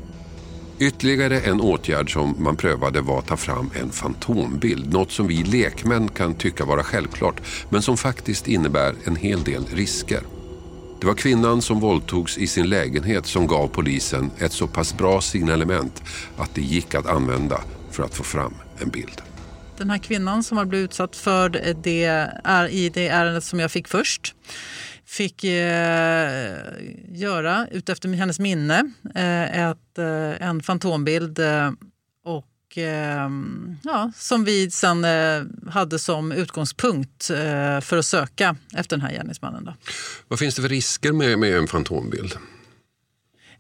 Ytterligare 0.82 1.40
en 1.40 1.62
åtgärd 1.62 2.14
som 2.14 2.36
man 2.40 2.56
prövade 2.56 3.02
var 3.02 3.20
att 3.20 3.28
ta 3.28 3.38
fram 3.38 3.72
en 3.82 3.92
fantombild. 3.92 4.94
Något 4.94 5.12
som 5.12 5.28
vi 5.28 5.44
lekmän 5.44 6.08
kan 6.08 6.36
tycka 6.36 6.66
vara 6.66 6.84
självklart 6.84 7.42
men 7.70 7.82
som 7.82 7.98
faktiskt 7.98 8.48
innebär 8.48 8.96
en 9.04 9.16
hel 9.16 9.44
del 9.44 9.66
risker. 9.66 10.22
Det 11.02 11.08
var 11.08 11.14
kvinnan 11.14 11.62
som 11.62 11.80
våldtogs 11.80 12.38
i 12.38 12.48
sin 12.48 12.70
lägenhet 12.70 13.26
som 13.26 13.48
gav 13.48 13.68
polisen 13.68 14.32
ett 14.40 14.52
så 14.52 14.68
pass 14.68 14.98
bra 14.98 15.22
signalement 15.22 16.04
att 16.38 16.56
det 16.56 16.62
gick 16.62 16.96
att 16.96 17.06
använda 17.06 17.62
för 17.92 18.04
att 18.04 18.16
få 18.16 18.24
fram 18.24 18.54
en 18.80 18.90
bild. 18.90 19.22
Den 19.78 19.90
här 19.90 19.98
kvinnan 19.98 20.44
som 20.44 20.58
har 20.58 20.66
blivit 20.66 20.90
utsatt 20.90 21.16
för 21.16 21.50
det 21.84 22.04
är 22.44 22.68
i 22.68 22.90
det 22.90 23.08
ärendet 23.08 23.44
som 23.44 23.60
jag 23.60 23.72
fick 23.72 23.88
först 23.88 24.36
fick 25.12 25.44
eh, 25.44 26.58
göra, 27.08 27.68
utefter 27.72 28.10
hennes 28.10 28.40
minne, 28.40 28.92
eh, 29.16 29.70
ett, 29.70 29.98
eh, 29.98 30.48
en 30.48 30.64
fantombild 30.64 31.40
eh, 31.40 31.72
och, 32.26 32.78
eh, 32.78 33.30
ja, 33.84 34.12
som 34.16 34.44
vi 34.44 34.72
sen 34.72 35.06
eh, 35.06 35.44
hade 35.72 36.00
som 36.00 36.32
utgångspunkt 36.32 37.30
eh, 37.30 37.82
för 37.82 37.98
att 37.98 38.06
söka 38.06 38.56
efter 38.76 38.98
den 38.98 39.06
här 39.06 39.14
gärningsmannen. 39.14 39.66
Då. 39.66 39.74
Vad 40.28 40.40
finns 40.40 40.56
det 40.56 40.62
för 40.62 40.70
risker 40.70 41.12
med, 41.12 41.40
med 41.40 41.58
en 41.58 41.68
fantombild? 41.68 42.36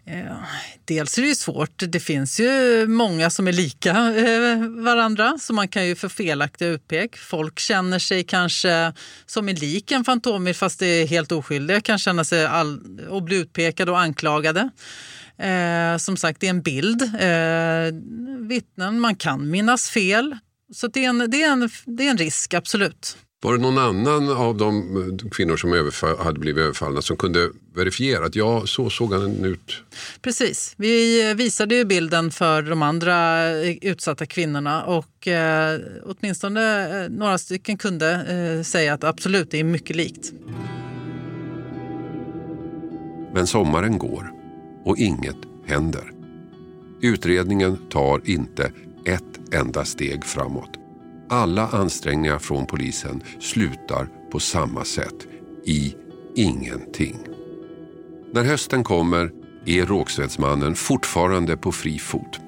Eh, 0.05 0.37
dels 0.85 1.17
är 1.17 1.21
det 1.21 1.27
ju 1.27 1.35
svårt. 1.35 1.83
Det 1.87 1.99
finns 1.99 2.39
ju 2.39 2.87
många 2.87 3.29
som 3.29 3.47
är 3.47 3.53
lika 3.53 3.91
eh, 4.15 4.67
varandra 4.67 5.37
så 5.39 5.53
man 5.53 5.67
kan 5.67 5.87
ju 5.87 5.95
få 5.95 6.09
felaktiga 6.09 6.67
utpek. 6.67 7.17
Folk 7.17 7.59
känner 7.59 7.99
sig 7.99 8.23
kanske 8.23 8.93
som 9.25 9.49
är 9.49 9.53
lik 9.53 9.91
en 9.91 10.03
fantombild 10.03 10.57
fast 10.57 10.79
det 10.79 10.85
är 10.85 11.07
helt 11.07 11.31
oskyldiga. 11.31 11.81
Kan 11.81 11.97
känna 11.97 12.23
sig 12.23 12.45
all, 12.45 12.99
och 13.09 13.23
bli 13.23 13.35
utpekade 13.35 13.91
och 13.91 13.99
anklagade. 13.99 14.69
Eh, 15.37 15.97
som 15.97 16.17
sagt, 16.17 16.39
det 16.39 16.47
är 16.47 16.49
en 16.49 16.61
bild. 16.61 17.01
Eh, 17.01 17.93
vittnen, 18.47 18.99
man 18.99 19.15
kan 19.15 19.49
minnas 19.49 19.89
fel. 19.89 20.37
Så 20.73 20.87
det 20.87 21.05
är 21.05 21.09
en, 21.09 21.31
det 21.31 21.43
är 21.43 21.51
en, 21.51 21.69
det 21.85 22.07
är 22.07 22.11
en 22.11 22.17
risk, 22.17 22.53
absolut. 22.53 23.17
Var 23.43 23.53
det 23.53 23.59
någon 23.59 23.77
annan 23.77 24.29
av 24.29 24.57
de 24.57 25.29
kvinnor 25.31 25.57
som 25.57 25.73
överfall, 25.73 26.17
hade 26.17 26.39
blivit 26.39 26.63
överfallna 26.63 27.01
som 27.01 27.17
kunde 27.17 27.49
verifiera 27.75 28.25
att 28.25 28.35
ja, 28.35 28.63
så 28.65 28.89
såg 28.89 29.13
han 29.13 29.45
ut? 29.45 29.83
Precis. 30.21 30.73
Vi 30.77 31.33
visade 31.33 31.75
ju 31.75 31.85
bilden 31.85 32.31
för 32.31 32.61
de 32.61 32.81
andra 32.81 33.49
utsatta 33.63 34.25
kvinnorna 34.25 34.83
och 34.83 35.27
eh, 35.27 35.79
åtminstone 36.03 37.03
eh, 37.03 37.09
några 37.09 37.37
stycken 37.37 37.77
kunde 37.77 38.11
eh, 38.13 38.63
säga 38.63 38.93
att 38.93 39.03
absolut, 39.03 39.51
det 39.51 39.59
är 39.59 39.63
mycket 39.63 39.95
likt. 39.95 40.31
Men 43.33 43.47
sommaren 43.47 43.97
går 43.97 44.31
och 44.85 44.97
inget 44.97 45.37
händer. 45.65 46.11
Utredningen 47.01 47.77
tar 47.89 48.21
inte 48.25 48.71
ett 49.05 49.53
enda 49.53 49.85
steg 49.85 50.25
framåt. 50.25 50.80
Alla 51.31 51.67
ansträngningar 51.67 52.39
från 52.39 52.65
polisen 52.65 53.23
slutar 53.39 54.07
på 54.31 54.39
samma 54.39 54.85
sätt, 54.85 55.27
i 55.65 55.95
ingenting. 56.35 57.17
När 58.33 58.43
hösten 58.43 58.83
kommer 58.83 59.31
är 59.65 59.85
Rågsvedsmannen 59.85 60.75
fortfarande 60.75 61.57
på 61.57 61.71
fri 61.71 61.99
fot. 61.99 62.39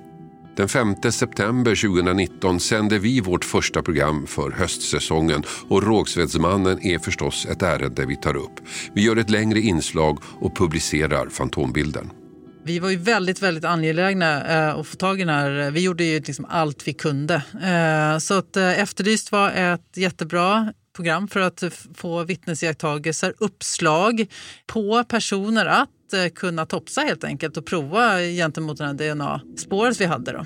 Den 0.55 0.69
5 0.69 0.95
september 1.11 1.75
2019 1.75 2.59
sänder 2.59 2.99
vi 2.99 3.21
vårt 3.21 3.45
första 3.45 3.81
program 3.81 4.27
för 4.27 4.51
höstsäsongen 4.51 5.43
och 5.69 5.83
Rågsvedsmannen 5.83 6.85
är 6.85 6.99
förstås 6.99 7.45
ett 7.45 7.61
ärende 7.61 8.05
vi 8.05 8.15
tar 8.15 8.35
upp. 8.37 8.59
Vi 8.93 9.01
gör 9.01 9.15
ett 9.15 9.29
längre 9.29 9.59
inslag 9.59 10.19
och 10.39 10.55
publicerar 10.55 11.29
fantombilden. 11.29 12.22
Vi 12.65 12.79
var 12.79 12.89
ju 12.89 12.97
väldigt, 12.97 13.41
väldigt 13.41 13.65
angelägna 13.65 14.45
eh, 14.45 14.75
att 14.75 14.87
få 14.87 14.95
tag 14.95 15.19
i 15.19 15.23
den 15.23 15.35
här. 15.35 15.71
Vi 15.71 15.83
gjorde 15.83 16.03
ju 16.03 16.19
liksom 16.19 16.45
allt 16.49 16.87
vi 16.87 16.93
kunde. 16.93 17.35
Eh, 17.63 18.17
så 18.17 18.33
att 18.33 18.57
eh, 18.57 18.79
Efterlyst 18.79 19.31
var 19.31 19.51
ett 19.51 19.97
jättebra 19.97 20.73
program 20.95 21.27
för 21.27 21.39
att 21.39 21.63
få 21.95 22.23
vittnesiakttagelser, 22.23 23.33
uppslag 23.37 24.25
på 24.67 25.03
personer 25.03 25.65
att 25.65 26.13
eh, 26.13 26.27
kunna 26.35 26.65
topsa 26.65 27.01
helt 27.01 27.23
enkelt 27.23 27.57
och 27.57 27.65
prova 27.65 28.19
gentemot 28.19 28.77
det 28.77 28.85
här 28.85 28.93
DNA-spåret 28.93 30.01
vi 30.01 30.05
hade. 30.05 30.31
Då. 30.31 30.45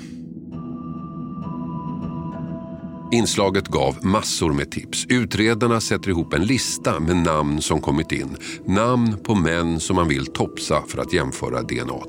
Inslaget 3.12 3.68
gav 3.68 4.06
massor 4.06 4.54
med 4.54 4.72
tips. 4.72 5.06
Utredarna 5.10 5.82
sätter 5.82 6.10
ihop 6.10 6.34
en 6.34 6.46
lista 6.46 7.00
med 7.00 7.16
namn 7.16 7.62
som 7.62 7.82
kommit 7.82 8.12
in. 8.12 8.38
Namn 8.66 9.18
på 9.24 9.36
män 9.36 9.80
som 9.80 9.96
man 9.96 10.08
vill 10.08 10.26
topsa 10.26 10.84
för 10.88 10.98
att 10.98 11.14
jämföra 11.14 11.62
DNA. 11.62 12.04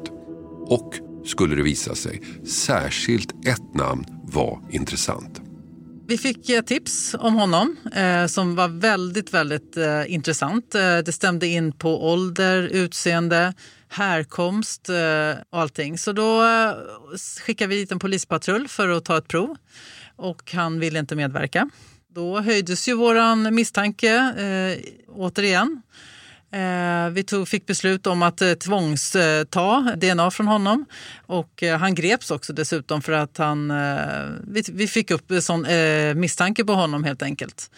Och, 0.67 0.95
skulle 1.25 1.57
det 1.57 1.63
visa 1.63 1.95
sig, 1.95 2.23
särskilt 2.47 3.47
ett 3.47 3.75
namn 3.75 4.05
var 4.25 4.61
intressant. 4.71 5.41
Vi 6.09 6.19
fick 6.19 6.49
eh, 6.49 6.63
tips 6.63 7.15
om 7.19 7.35
honom 7.35 7.77
eh, 7.95 8.27
som 8.27 8.55
var 8.55 8.69
väldigt, 8.69 9.35
väldigt 9.35 9.77
eh, 9.77 10.13
intressant. 10.13 10.75
Eh, 10.75 10.99
det 10.99 11.13
stämde 11.13 11.47
in 11.47 11.73
på 11.73 12.11
ålder, 12.11 12.63
utseende, 12.63 13.55
härkomst 13.89 14.89
eh, 14.89 15.43
och 15.51 15.61
allting. 15.61 15.99
Så 15.99 16.13
då 16.13 16.45
eh, 16.45 16.73
skickade 17.41 17.69
vi 17.69 17.77
dit 17.77 17.93
en 17.93 17.99
polispatrull 17.99 18.69
för 18.69 18.89
att 18.89 19.05
ta 19.05 19.19
ett 19.19 19.29
prov 19.29 19.57
och 20.19 20.53
han 20.53 20.81
ville 20.81 20.99
inte 20.99 21.17
medverka. 21.17 21.71
Då 22.15 22.41
höjdes 22.41 22.89
ju 22.89 22.95
vår 22.95 23.51
misstanke 23.51 24.15
eh, 24.17 24.91
återigen. 25.09 25.83
Eh, 26.53 27.11
vi 27.11 27.25
tog, 27.25 27.49
fick 27.49 27.67
beslut 27.67 28.07
om 28.07 28.23
att 28.23 28.43
eh, 28.43 28.53
tvångsta 28.53 29.43
DNA 29.97 30.31
från 30.31 30.47
honom. 30.47 30.87
Och 31.27 31.63
eh, 31.63 31.79
han 31.79 31.95
greps 31.95 32.31
också 32.31 32.53
dessutom 32.53 33.03
för 33.03 33.13
att 33.13 33.39
han, 33.39 33.71
eh, 33.71 34.25
vi, 34.47 34.63
vi, 34.73 34.87
fick 34.87 35.11
upp 35.11 35.33
sån 35.41 35.65
eh, 35.65 36.15
misstanke 36.15 36.65
på 36.65 36.73
honom 36.73 37.05
helt 37.05 37.23
enkelt. 37.23 37.71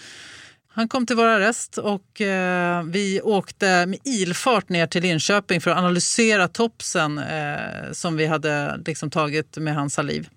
Han 0.72 0.88
kom 0.88 1.07
till 1.07 1.16
vår 1.16 1.26
arrest 1.26 1.79
och 1.79 2.20
eh, 2.20 2.83
vi 2.83 3.20
åkte 3.20 3.87
med 3.87 3.98
ilfart 4.05 4.68
ner 4.68 4.87
till 4.87 5.03
Linköping 5.03 5.61
för 5.61 5.70
att 5.70 5.79
analysera 5.79 6.48
topsen 6.48 7.18
eh, 7.18 7.92
som 7.92 8.16
vi 8.16 8.26
hade 8.26 8.81
liksom, 8.87 9.11
tagit 9.11 9.57
med 9.57 9.74
hans 9.74 9.94
saliv. 9.94 10.29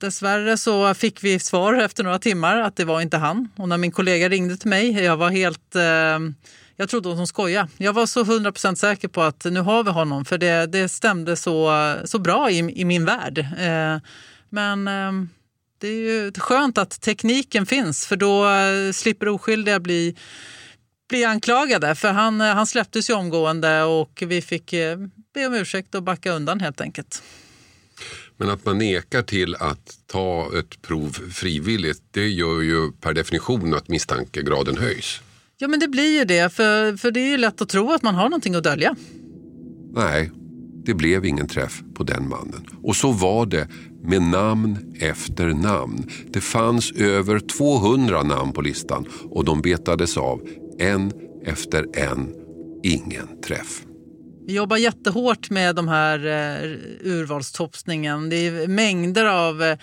Dessvärre 0.00 0.56
så 0.56 0.94
fick 0.94 1.24
vi 1.24 1.38
svar 1.38 1.74
efter 1.74 2.04
några 2.04 2.18
timmar 2.18 2.60
att 2.60 2.76
det 2.76 2.84
var 2.84 3.00
inte 3.00 3.16
han. 3.16 3.48
Och 3.56 3.68
när 3.68 3.78
min 3.78 3.92
kollega 3.92 4.28
ringde 4.28 4.56
till 4.56 4.68
mig, 4.68 4.90
jag 5.04 5.16
var 5.16 5.30
helt... 5.30 5.74
Eh, 5.74 6.18
Jag 6.78 6.88
trodde 6.88 7.08
hon 7.08 7.26
skojade. 7.26 7.68
Jag 7.78 7.92
var 7.92 8.06
så 8.06 8.24
100% 8.24 8.74
säker 8.74 9.08
på 9.08 9.22
att 9.22 9.44
nu 9.44 9.60
har 9.60 9.84
vi 9.84 9.90
honom 9.90 10.24
för 10.24 10.38
det, 10.38 10.66
det 10.66 10.88
stämde 10.88 11.36
så, 11.36 11.94
så 12.04 12.18
bra 12.18 12.50
i, 12.50 12.58
i 12.80 12.84
min 12.84 13.04
värld. 13.04 13.38
Eh, 13.38 13.98
men 14.50 14.88
eh, 14.88 15.12
det 15.78 15.88
är 15.88 16.00
ju 16.00 16.32
skönt 16.32 16.78
att 16.78 17.00
tekniken 17.00 17.66
finns 17.66 18.06
för 18.06 18.16
då 18.16 18.48
eh, 18.48 18.92
slipper 18.92 19.28
oskyldiga 19.28 19.80
bli, 19.80 20.16
bli 21.08 21.24
anklagade. 21.24 21.94
För 21.94 22.12
han, 22.12 22.40
eh, 22.40 22.54
han 22.54 22.66
släpptes 22.66 23.10
ju 23.10 23.14
omgående 23.14 23.82
och 23.82 24.22
vi 24.26 24.42
fick 24.42 24.72
eh, 24.72 24.98
be 25.34 25.46
om 25.46 25.54
ursäkt 25.54 25.94
och 25.94 26.02
backa 26.02 26.32
undan 26.32 26.60
helt 26.60 26.80
enkelt. 26.80 27.22
Men 28.36 28.50
att 28.50 28.64
man 28.64 28.78
nekar 28.78 29.22
till 29.22 29.54
att 29.54 29.98
ta 30.06 30.50
ett 30.58 30.82
prov 30.82 31.10
frivilligt 31.32 32.02
det 32.10 32.28
gör 32.28 32.60
ju 32.60 32.92
per 32.92 33.12
definition 33.14 33.74
att 33.74 33.88
misstankegraden 33.88 34.76
höjs. 34.76 35.20
Ja 35.58 35.68
men 35.68 35.80
det 35.80 35.88
blir 35.88 36.18
ju 36.18 36.24
det, 36.24 36.52
för, 36.52 36.96
för 36.96 37.10
det 37.10 37.20
är 37.20 37.30
ju 37.30 37.36
lätt 37.36 37.60
att 37.60 37.68
tro 37.68 37.92
att 37.92 38.02
man 38.02 38.14
har 38.14 38.24
någonting 38.24 38.54
att 38.54 38.64
dölja. 38.64 38.96
Nej, 39.92 40.30
det 40.84 40.94
blev 40.94 41.24
ingen 41.24 41.48
träff 41.48 41.82
på 41.94 42.02
den 42.02 42.28
mannen. 42.28 42.66
Och 42.82 42.96
så 42.96 43.12
var 43.12 43.46
det 43.46 43.68
med 44.02 44.22
namn 44.22 44.96
efter 45.00 45.46
namn. 45.46 46.10
Det 46.30 46.40
fanns 46.40 46.92
över 46.92 47.38
200 47.38 48.22
namn 48.22 48.52
på 48.52 48.60
listan 48.60 49.06
och 49.30 49.44
de 49.44 49.62
betades 49.62 50.16
av 50.16 50.48
en 50.78 51.12
efter 51.44 51.86
en. 51.98 52.34
Ingen 52.82 53.40
träff. 53.46 53.85
Vi 54.46 54.54
jobbar 54.54 54.76
jättehårt 54.76 55.50
med 55.50 55.76
de 55.76 55.88
här 55.88 56.18
eh, 56.26 56.70
urvalstopsningen. 57.00 58.28
Det 58.28 58.36
är 58.36 58.68
mängder 58.68 59.24
av 59.24 59.62
eh, 59.62 59.78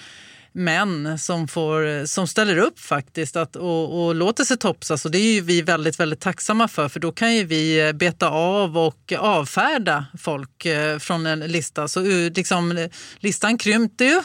män 0.51 1.19
som, 1.19 1.47
får, 1.47 2.05
som 2.05 2.27
ställer 2.27 2.57
upp 2.57 2.79
faktiskt 2.79 3.35
att, 3.35 3.55
och, 3.55 4.05
och 4.05 4.15
låter 4.15 4.43
sig 4.43 4.57
topsas. 4.57 5.05
Och 5.05 5.11
det 5.11 5.17
är 5.17 5.41
vi 5.41 5.61
väldigt, 5.61 5.99
väldigt 5.99 6.19
tacksamma 6.19 6.67
för 6.67 6.89
för 6.89 6.99
då 6.99 7.11
kan 7.11 7.35
ju 7.35 7.43
vi 7.43 7.87
eh, 7.87 7.93
beta 7.93 8.29
av 8.29 8.77
och 8.77 9.13
avfärda 9.19 10.05
folk 10.19 10.67
från 10.99 11.25
en 11.25 11.39
lista. 11.39 11.87
Så 11.87 12.01
liksom, 12.35 12.89
listan 13.19 13.57
krympte 13.57 14.05
ju. 14.05 14.21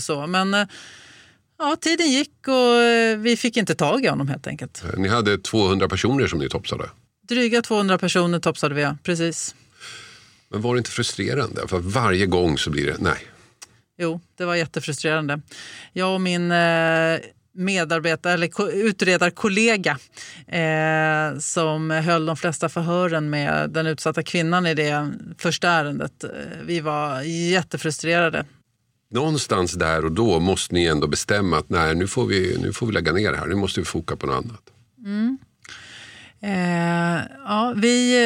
Så. 0.00 0.26
Men 0.26 0.66
ja, 1.58 1.76
tiden 1.80 2.10
gick 2.10 2.48
och 2.48 3.24
vi 3.26 3.36
fick 3.38 3.56
inte 3.56 3.74
tag 3.74 4.04
i 4.04 4.08
honom 4.08 4.28
helt 4.28 4.46
enkelt. 4.46 4.84
Ni 4.96 5.08
hade 5.08 5.38
200 5.38 5.88
personer 5.88 6.26
som 6.26 6.38
ni 6.38 6.48
topsade? 6.48 6.90
Dryga 7.28 7.62
200 7.62 7.98
personer 7.98 8.38
topsade 8.38 8.74
vi, 8.74 8.82
ja. 8.82 8.96
precis. 9.02 9.54
Men 10.50 10.62
var 10.62 10.74
det 10.74 10.78
inte 10.78 10.90
frustrerande? 10.90 11.68
För 11.68 11.78
varje 11.78 12.26
gång 12.26 12.58
så 12.58 12.70
blir 12.70 12.86
det 12.86 12.96
nej. 12.98 13.18
Jo, 13.98 14.20
det 14.36 14.44
var 14.44 14.54
jättefrustrerande. 14.54 15.40
Jag 15.92 16.14
och 16.14 16.20
min 16.20 16.52
eh, 16.52 17.18
medarbetare, 17.52 18.32
eller 18.32 18.70
utredarkollega 18.72 19.98
eh, 20.46 21.38
som 21.38 21.90
höll 21.90 22.26
de 22.26 22.36
flesta 22.36 22.68
förhören 22.68 23.30
med 23.30 23.70
den 23.70 23.86
utsatta 23.86 24.22
kvinnan 24.22 24.66
i 24.66 24.74
det 24.74 25.12
första 25.38 25.68
ärendet. 25.68 26.24
Eh, 26.24 26.30
vi 26.64 26.80
var 26.80 27.22
jättefrustrerade. 27.22 28.44
Någonstans 29.10 29.72
där 29.72 30.04
och 30.04 30.12
då 30.12 30.40
måste 30.40 30.74
ni 30.74 30.86
ändå 30.86 31.06
bestämma 31.06 31.58
att 31.58 31.68
nej, 31.68 31.94
nu 31.94 32.06
får 32.06 32.26
vi, 32.26 32.58
nu 32.62 32.72
får 32.72 32.86
vi 32.86 32.92
lägga 32.92 33.12
ner 33.12 33.32
det 33.32 33.38
här. 33.38 33.46
Nu 33.46 33.54
måste 33.54 33.80
vi 33.80 33.86
foka 33.86 34.16
på 34.16 34.26
något 34.26 34.44
annat. 34.44 34.62
Mm. 35.04 35.38
Eh, 36.42 37.22
ja, 37.44 37.74
vi 37.76 38.16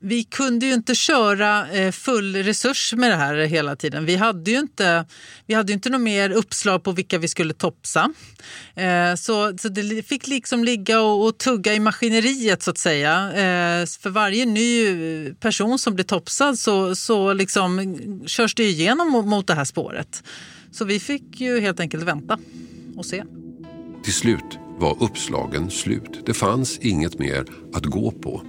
vi 0.00 0.24
kunde 0.24 0.66
ju 0.66 0.74
inte 0.74 0.94
köra 0.94 1.70
eh, 1.70 1.92
full 1.92 2.36
resurs 2.36 2.94
med 2.94 3.10
det 3.10 3.16
här 3.16 3.34
hela 3.34 3.76
tiden. 3.76 4.04
Vi 4.04 4.16
hade 4.16 4.50
ju 4.50 4.58
inte, 4.58 5.06
vi 5.46 5.54
hade 5.54 5.72
inte 5.72 5.90
något 5.90 6.00
mer 6.00 6.30
uppslag 6.30 6.84
på 6.84 6.92
vilka 6.92 7.18
vi 7.18 7.28
skulle 7.28 7.54
topsa. 7.54 8.12
Eh, 8.74 9.14
så, 9.14 9.58
så 9.58 9.68
det 9.68 10.02
fick 10.02 10.26
liksom 10.26 10.64
ligga 10.64 11.00
och, 11.00 11.26
och 11.26 11.38
tugga 11.38 11.74
i 11.74 11.80
maskineriet 11.80 12.62
så 12.62 12.70
att 12.70 12.78
säga. 12.78 13.32
Eh, 13.32 13.86
för 13.86 14.10
varje 14.10 14.46
ny 14.46 15.34
person 15.34 15.78
som 15.78 15.94
blir 15.94 16.04
topsad 16.04 16.58
så, 16.58 16.94
så 16.94 17.32
liksom 17.32 18.22
körs 18.26 18.54
det 18.54 18.64
igenom 18.64 19.10
mot, 19.10 19.26
mot 19.26 19.46
det 19.46 19.54
här 19.54 19.64
spåret. 19.64 20.22
Så 20.72 20.84
vi 20.84 21.00
fick 21.00 21.40
ju 21.40 21.60
helt 21.60 21.80
enkelt 21.80 22.02
vänta 22.02 22.38
och 22.96 23.06
se. 23.06 23.24
Till 24.04 24.14
slut 24.14 24.58
var 24.78 25.02
uppslagen 25.02 25.70
slut. 25.70 26.26
Det 26.26 26.34
fanns 26.34 26.78
inget 26.78 27.18
mer 27.18 27.44
att 27.74 27.84
gå 27.84 28.10
på 28.10 28.42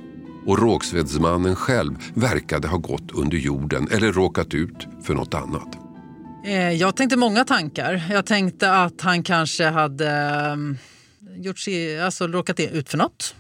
och 0.46 0.60
Rågsvedsmannen 0.60 1.56
själv 1.56 1.94
verkade 2.14 2.68
ha 2.68 2.78
gått 2.78 3.12
under 3.14 3.38
jorden 3.38 3.88
eller 3.92 4.12
råkat 4.12 4.54
ut 4.54 4.88
för 5.04 5.14
något 5.14 5.34
annat. 5.34 5.78
Eh, 6.46 6.72
jag 6.72 6.96
tänkte 6.96 7.18
många 7.18 7.44
tankar. 7.44 8.08
Jag 8.12 8.26
tänkte 8.26 8.72
att 8.72 9.02
han 9.02 9.24
kanske 9.24 9.66
hade 9.66 10.10
ehm, 10.10 10.78
gjort 11.36 11.60
sig, 11.60 12.02
alltså 12.02 12.28
råkat 12.28 12.60
ut 12.60 12.90
för 12.90 12.98
något, 12.98 13.36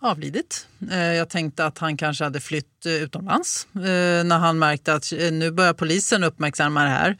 avlidit. 0.00 0.66
Eh, 0.90 0.98
jag 0.98 1.28
tänkte 1.28 1.66
att 1.66 1.78
han 1.78 1.96
kanske 1.96 2.24
hade 2.24 2.40
flytt 2.40 2.86
eh, 2.86 2.92
utomlands 2.92 3.66
när 3.72 4.38
han 4.38 4.58
märkte 4.58 4.94
att 4.94 5.12
nu 5.12 5.50
börjar 5.50 5.72
polisen 5.72 6.24
uppmärksamma 6.24 6.82
det 6.82 6.90
här. 6.90 7.18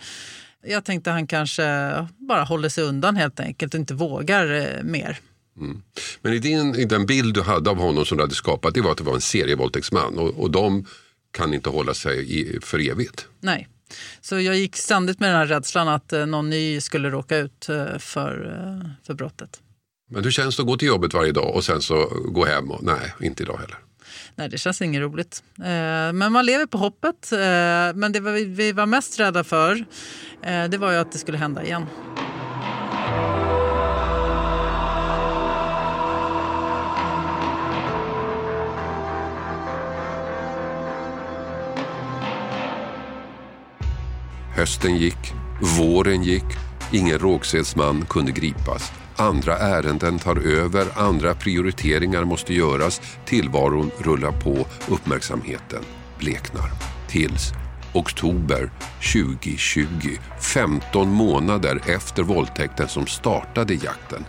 Jag 0.67 0.85
tänkte 0.85 1.11
att 1.11 1.15
han 1.15 1.27
kanske 1.27 1.93
bara 2.19 2.45
håller 2.45 2.69
sig 2.69 2.85
undan 2.85 3.17
helt 3.17 3.41
enkelt 3.41 3.75
och 3.75 3.81
inte 3.81 3.95
vågar 3.95 4.83
mer. 4.83 5.19
Mm. 5.59 5.83
Men 6.23 6.33
i, 6.33 6.39
din, 6.39 6.75
i 6.75 6.85
den 6.85 7.07
bild 7.07 7.35
du 7.35 7.43
hade 7.43 7.71
av 7.71 7.77
honom 7.77 8.05
som 8.05 8.17
du 8.17 8.23
hade 8.23 8.35
skapat, 8.35 8.75
det 8.75 8.81
var 8.81 8.91
att 8.91 8.99
det 8.99 9.05
var 9.05 9.15
en 9.15 9.21
serievåldtäktsman 9.21 10.19
och, 10.19 10.41
och 10.41 10.51
de 10.51 10.87
kan 11.31 11.55
inte 11.55 11.71
hålla 11.71 11.95
sig 11.95 12.41
i, 12.41 12.61
för 12.63 12.91
evigt. 12.91 13.29
Nej. 13.41 13.69
Så 14.21 14.41
jag 14.41 14.57
gick 14.57 14.77
ständigt 14.77 15.21
med 15.21 15.31
den 15.31 15.37
här 15.37 15.47
rädslan 15.47 15.89
att 15.89 16.13
eh, 16.13 16.27
någon 16.27 16.51
ny 16.51 16.81
skulle 16.81 17.11
råka 17.11 17.37
ut 17.37 17.69
eh, 17.69 17.99
för, 17.99 18.47
eh, 18.47 18.91
för 19.07 19.15
brottet. 19.15 19.61
Men 20.11 20.25
hur 20.25 20.31
känns 20.31 20.57
det 20.57 20.63
att 20.63 20.67
gå 20.67 20.77
till 20.77 20.89
jobbet 20.89 21.15
varje 21.15 21.33
dag 21.33 21.55
och 21.55 21.65
sen 21.65 21.83
så 21.83 22.13
gå 22.29 22.45
hem 22.45 22.71
och 22.71 22.83
nej, 22.83 23.15
inte 23.21 23.43
idag 23.43 23.57
heller? 23.57 23.77
Nej, 24.35 24.49
det 24.49 24.59
känns 24.59 24.83
inget 24.83 25.01
roligt. 25.01 25.43
Men 26.13 26.33
man 26.33 26.47
lever 26.47 26.67
på 26.67 26.79
hoppet. 26.79 27.29
Men 27.95 28.13
det 28.13 28.21
vi 28.45 28.73
var 28.73 28.87
mest 28.87 29.21
rädda 29.21 29.45
för, 29.45 29.85
det 30.69 30.79
var 30.79 30.93
ju 30.93 30.99
att 30.99 31.13
det 31.13 31.19
skulle 31.19 31.39
hända 31.39 31.65
igen. 31.65 31.87
Hösten 44.57 44.97
gick, 44.97 45.33
våren 45.79 46.23
gick, 46.23 46.45
ingen 46.93 47.19
Rågsvedsman 47.19 48.07
kunde 48.07 48.33
gripas. 48.33 48.93
Andra 49.17 49.59
ärenden 49.59 50.19
tar 50.19 50.37
över, 50.37 50.87
andra 50.95 51.35
prioriteringar 51.35 52.25
måste 52.25 52.55
göras. 52.55 53.01
Tillvaron 53.25 53.91
rullar 53.99 54.33
på, 54.33 54.67
uppmärksamheten 54.89 55.83
bleknar. 56.19 56.71
Tills 57.09 57.53
oktober 57.95 58.71
2020, 59.13 59.87
15 60.41 61.09
månader 61.09 61.81
efter 61.87 62.23
våldtäkten 62.23 62.89
som 62.89 63.07
startade 63.07 63.75
jakten. 63.75 64.25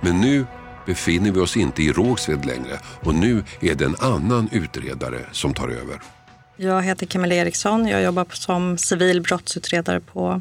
Men 0.00 0.20
nu 0.20 0.46
befinner 0.86 1.32
vi 1.32 1.40
oss 1.40 1.56
inte 1.56 1.82
i 1.82 1.92
Rågsved 1.92 2.44
längre 2.44 2.78
och 3.04 3.14
nu 3.14 3.44
är 3.60 3.74
det 3.74 3.84
en 3.84 3.96
annan 4.00 4.48
utredare 4.52 5.20
som 5.32 5.54
tar 5.54 5.68
över. 5.68 6.17
Jag 6.60 6.82
heter 6.82 7.06
Camilla 7.06 7.34
Eriksson. 7.34 7.88
Jag 7.88 8.02
jobbar 8.02 8.26
som 8.32 8.78
civil 8.78 9.20
brottsutredare 9.20 10.00
på 10.00 10.40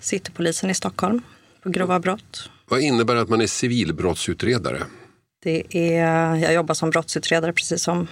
Citypolisen 0.00 0.70
i 0.70 0.74
Stockholm 0.74 1.22
på 1.62 1.70
grova 1.70 2.00
brott. 2.00 2.50
Vad 2.68 2.80
innebär 2.80 3.16
att 3.16 3.28
man 3.28 3.40
är 3.40 3.46
civilbrottsutredare? 3.46 4.82
Det 5.42 5.76
är, 5.76 6.36
jag 6.36 6.54
jobbar 6.54 6.74
som 6.74 6.90
brottsutredare 6.90 7.52
precis 7.52 7.82
som 7.82 8.06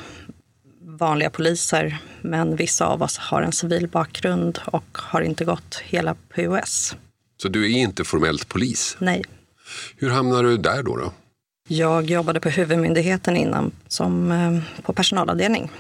vanliga 0.81 1.31
poliser. 1.31 1.99
Men 2.21 2.57
vissa 2.57 2.87
av 2.87 3.03
oss 3.03 3.18
har 3.18 3.42
en 3.42 3.53
civil 3.53 3.88
bakgrund 3.88 4.59
och 4.64 4.99
har 4.99 5.21
inte 5.21 5.45
gått 5.45 5.83
hela 5.85 6.14
POS. 6.35 6.97
Så 7.42 7.49
du 7.49 7.64
är 7.64 7.79
inte 7.79 8.05
formellt 8.05 8.49
polis? 8.49 8.97
Nej. 8.99 9.25
Hur 9.97 10.11
hamnade 10.11 10.49
du 10.49 10.57
där 10.57 10.83
då? 10.83 10.97
då? 10.97 11.12
Jag 11.68 12.11
jobbade 12.11 12.40
på 12.40 12.49
huvudmyndigheten 12.49 13.37
innan 13.37 13.73
som 13.88 14.33
eh, 14.33 14.83
på 14.83 14.92
personalavdelning 14.92 15.71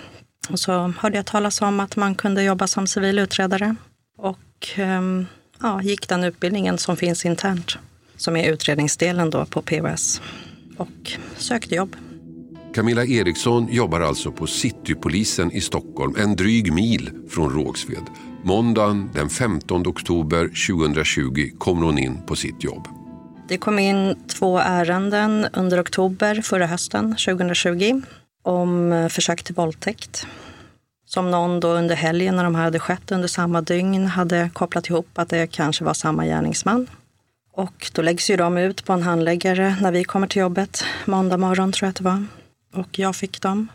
och 0.50 0.60
så 0.60 0.94
hörde 0.98 1.16
jag 1.16 1.26
talas 1.26 1.62
om 1.62 1.80
att 1.80 1.96
man 1.96 2.14
kunde 2.14 2.42
jobba 2.42 2.66
som 2.66 2.86
civil 2.86 3.18
utredare 3.18 3.76
och 4.18 4.68
ehm, 4.76 5.26
ja, 5.60 5.82
gick 5.82 6.08
den 6.08 6.24
utbildningen 6.24 6.78
som 6.78 6.96
finns 6.96 7.24
internt, 7.24 7.78
som 8.16 8.36
är 8.36 8.52
utredningsdelen 8.52 9.30
då 9.30 9.44
på 9.44 9.62
POS 9.62 10.22
och 10.76 11.12
sökte 11.36 11.74
jobb. 11.74 11.96
Camilla 12.74 13.04
Eriksson 13.04 13.68
jobbar 13.70 14.00
alltså 14.00 14.32
på 14.32 14.46
Citypolisen 14.46 15.52
i 15.52 15.60
Stockholm, 15.60 16.14
en 16.18 16.36
dryg 16.36 16.72
mil 16.72 17.10
från 17.30 17.50
Rågsved. 17.50 18.06
Måndagen 18.44 19.10
den 19.14 19.28
15 19.28 19.86
oktober 19.86 20.68
2020 20.68 21.50
kommer 21.58 21.86
hon 21.86 21.98
in 21.98 22.26
på 22.26 22.36
sitt 22.36 22.64
jobb. 22.64 22.88
Det 23.48 23.58
kom 23.58 23.78
in 23.78 24.16
två 24.26 24.58
ärenden 24.58 25.46
under 25.52 25.82
oktober 25.82 26.42
förra 26.42 26.66
hösten 26.66 27.16
2020 27.16 28.02
om 28.42 28.92
eh, 28.92 29.08
försök 29.08 29.42
till 29.42 29.54
våldtäkt. 29.54 30.26
Som 31.06 31.30
någon 31.30 31.60
då 31.60 31.68
under 31.68 31.94
helgen 31.94 32.36
när 32.36 32.44
de 32.44 32.54
här 32.54 32.64
hade 32.64 32.78
skett 32.78 33.12
under 33.12 33.28
samma 33.28 33.60
dygn 33.60 34.06
hade 34.06 34.50
kopplat 34.52 34.88
ihop 34.88 35.08
att 35.14 35.28
det 35.28 35.46
kanske 35.46 35.84
var 35.84 35.94
samma 35.94 36.24
gärningsman. 36.24 36.86
Och 37.52 37.90
då 37.92 38.02
läggs 38.02 38.30
ju 38.30 38.36
de 38.36 38.58
ut 38.58 38.84
på 38.84 38.92
en 38.92 39.02
handläggare 39.02 39.76
när 39.80 39.92
vi 39.92 40.04
kommer 40.04 40.26
till 40.26 40.40
jobbet, 40.40 40.84
måndag 41.04 41.36
morgon 41.36 41.72
tror 41.72 41.86
jag 41.86 41.90
att 41.90 41.96
det 41.96 42.04
var. 42.04 42.26
och 42.74 42.98
jag 42.98 43.16
fick 43.16 43.40
dem. 43.40 43.68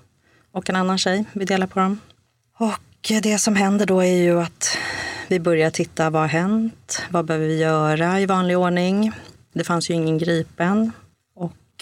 Och 0.51 0.69
en 0.69 0.75
annan 0.75 0.97
tjej, 0.97 1.25
vi 1.33 1.45
delar 1.45 1.67
på 1.67 1.79
dem. 1.79 1.99
Och 2.57 3.11
det 3.21 3.39
som 3.39 3.55
händer 3.55 3.85
då 3.85 3.99
är 4.03 4.23
ju 4.23 4.41
att 4.41 4.77
vi 5.27 5.39
börjar 5.39 5.69
titta, 5.69 6.09
vad 6.09 6.21
har 6.21 6.29
hänt? 6.29 7.03
Vad 7.09 7.25
behöver 7.25 7.47
vi 7.47 7.57
göra 7.57 8.19
i 8.19 8.25
vanlig 8.25 8.57
ordning? 8.57 9.11
Det 9.53 9.63
fanns 9.63 9.89
ju 9.89 9.93
ingen 9.93 10.17
gripen. 10.17 10.91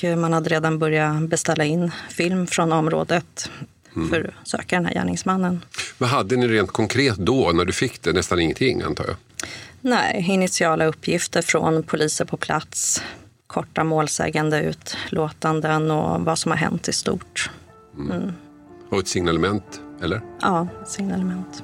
Och 0.04 0.18
man 0.18 0.34
hade 0.34 0.50
redan 0.50 0.80
börjat 0.80 1.30
beställa 1.30 1.64
in 1.66 1.92
film 2.10 2.48
från 2.48 2.72
området 2.72 3.50
för 4.10 4.34
att 4.42 4.48
söka 4.48 4.76
den 4.76 4.86
här 4.86 4.94
gärningsmannen. 4.94 5.62
Vad 5.98 6.10
hade 6.10 6.36
ni 6.36 6.48
rent 6.48 6.72
konkret 6.72 7.16
då 7.18 7.52
när 7.52 7.66
du 7.66 7.74
fick 7.74 8.02
det? 8.02 8.14
Nästan 8.14 8.40
ingenting 8.40 8.82
antar 8.82 9.06
jag? 9.08 9.16
Nej, 9.82 10.26
initiala 10.30 10.86
uppgifter 10.86 11.42
från 11.42 11.84
poliser 11.84 12.26
på 12.26 12.38
plats, 12.38 13.04
korta 13.48 13.84
målsägande 13.84 14.62
utlåtanden 14.62 15.92
och 15.92 16.22
vad 16.22 16.40
som 16.40 16.52
har 16.52 16.58
hänt 16.58 16.88
i 16.88 16.94
stort. 16.94 17.50
Mm. 17.98 18.32
Och 18.90 19.00
ett 19.00 19.08
signalement, 19.08 19.82
eller? 20.02 20.22
Ja, 20.42 20.68
ett 20.82 20.90
signalement. 20.90 21.64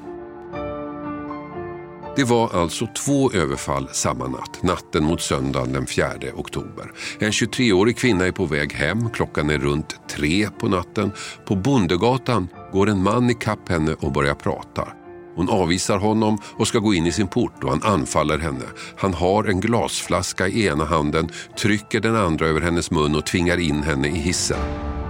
Det 2.15 2.23
var 2.23 2.61
alltså 2.61 2.87
två 2.87 3.31
överfall 3.31 3.89
samma 3.91 4.27
natt, 4.27 4.63
natten 4.63 5.03
mot 5.03 5.21
söndagen 5.21 5.73
den 5.73 5.87
4 5.87 6.07
oktober. 6.35 6.91
En 7.19 7.31
23-årig 7.31 7.97
kvinna 7.97 8.25
är 8.25 8.31
på 8.31 8.45
väg 8.45 8.73
hem, 8.73 9.09
klockan 9.09 9.49
är 9.49 9.57
runt 9.57 9.99
tre 10.09 10.49
på 10.59 10.67
natten. 10.67 11.11
På 11.45 11.55
Bondegatan 11.55 12.47
går 12.71 12.89
en 12.89 13.03
man 13.03 13.29
i 13.29 13.33
kapp 13.33 13.69
henne 13.69 13.93
och 13.93 14.11
börjar 14.11 14.35
prata. 14.35 14.87
Hon 15.35 15.49
avvisar 15.49 15.97
honom 15.97 16.37
och 16.57 16.67
ska 16.67 16.79
gå 16.79 16.93
in 16.93 17.05
i 17.05 17.11
sin 17.11 17.27
port 17.27 17.63
och 17.63 17.69
han 17.69 17.83
anfaller 17.83 18.37
henne. 18.37 18.65
Han 18.97 19.13
har 19.13 19.43
en 19.43 19.59
glasflaska 19.59 20.47
i 20.47 20.65
ena 20.65 20.85
handen, 20.85 21.29
trycker 21.57 21.99
den 21.99 22.15
andra 22.15 22.47
över 22.47 22.61
hennes 22.61 22.91
mun 22.91 23.15
och 23.15 23.25
tvingar 23.25 23.57
in 23.57 23.83
henne 23.83 24.07
i 24.07 24.17
hissen. 24.17 25.00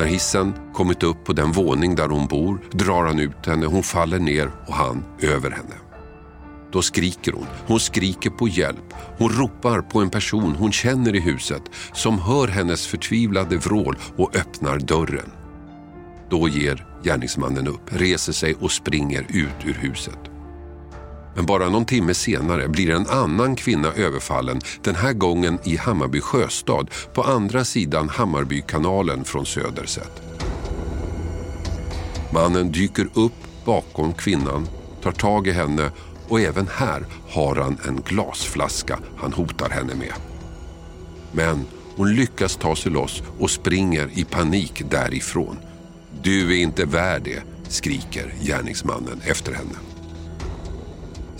När 0.00 0.06
hissen 0.06 0.54
kommit 0.74 1.02
upp 1.02 1.24
på 1.24 1.32
den 1.32 1.52
våning 1.52 1.94
där 1.94 2.08
hon 2.08 2.26
bor 2.26 2.60
drar 2.72 3.04
han 3.04 3.18
ut 3.18 3.46
henne, 3.46 3.66
hon 3.66 3.82
faller 3.82 4.18
ner 4.18 4.50
och 4.66 4.74
han 4.74 5.04
över 5.22 5.50
henne. 5.50 5.74
Då 6.72 6.82
skriker 6.82 7.32
hon. 7.32 7.46
Hon 7.66 7.80
skriker 7.80 8.30
på 8.30 8.48
hjälp. 8.48 8.94
Hon 9.18 9.28
ropar 9.28 9.80
på 9.80 10.00
en 10.00 10.10
person 10.10 10.54
hon 10.58 10.72
känner 10.72 11.16
i 11.16 11.20
huset 11.20 11.62
som 11.92 12.18
hör 12.18 12.48
hennes 12.48 12.86
förtvivlade 12.86 13.56
vrål 13.56 13.96
och 14.16 14.36
öppnar 14.36 14.78
dörren. 14.78 15.30
Då 16.30 16.48
ger 16.48 16.86
gärningsmannen 17.04 17.68
upp, 17.68 17.92
reser 17.92 18.32
sig 18.32 18.54
och 18.54 18.72
springer 18.72 19.26
ut 19.28 19.66
ur 19.66 19.74
huset. 19.74 20.29
Men 21.34 21.46
bara 21.46 21.68
någon 21.68 21.84
timme 21.84 22.14
senare 22.14 22.68
blir 22.68 22.90
en 22.90 23.06
annan 23.06 23.56
kvinna 23.56 23.92
överfallen, 23.92 24.60
den 24.82 24.94
här 24.94 25.12
gången 25.12 25.58
i 25.64 25.76
Hammarby 25.76 26.20
sjöstad 26.20 26.90
på 27.14 27.22
andra 27.22 27.64
sidan 27.64 28.08
Hammarbykanalen 28.08 29.24
från 29.24 29.46
söder 29.46 29.86
sett. 29.86 30.22
Mannen 32.32 32.72
dyker 32.72 33.08
upp 33.14 33.64
bakom 33.64 34.12
kvinnan, 34.12 34.68
tar 35.02 35.12
tag 35.12 35.46
i 35.46 35.52
henne 35.52 35.90
och 36.28 36.40
även 36.40 36.68
här 36.76 37.04
har 37.28 37.56
han 37.56 37.78
en 37.88 38.00
glasflaska 38.06 38.98
han 39.16 39.32
hotar 39.32 39.70
henne 39.70 39.94
med. 39.94 40.12
Men 41.32 41.66
hon 41.96 42.14
lyckas 42.14 42.56
ta 42.56 42.76
sig 42.76 42.92
loss 42.92 43.22
och 43.38 43.50
springer 43.50 44.10
i 44.14 44.24
panik 44.24 44.82
därifrån. 44.90 45.56
Du 46.22 46.52
är 46.56 46.62
inte 46.62 46.84
värd 46.84 47.22
det, 47.24 47.42
skriker 47.68 48.34
gärningsmannen 48.40 49.20
efter 49.24 49.52
henne. 49.52 49.89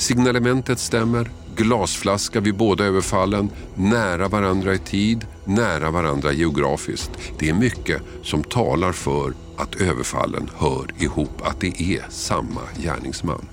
Signalementet 0.01 0.79
stämmer, 0.79 1.31
glasflaska 1.57 2.41
vid 2.41 2.57
båda 2.57 2.85
överfallen, 2.85 3.51
nära 3.75 4.29
varandra 4.29 4.75
i 4.75 4.79
tid, 4.79 5.27
nära 5.45 5.91
varandra 5.91 6.33
geografiskt. 6.33 7.11
Det 7.39 7.49
är 7.49 7.55
mycket 7.55 8.03
som 8.23 8.43
talar 8.43 8.93
för 8.93 9.33
att 9.57 9.81
överfallen 9.81 10.51
hör 10.57 10.87
ihop, 10.99 11.43
att 11.43 11.61
det 11.61 11.83
är 11.83 12.05
samma 12.11 12.61
gärningsman. 12.83 13.47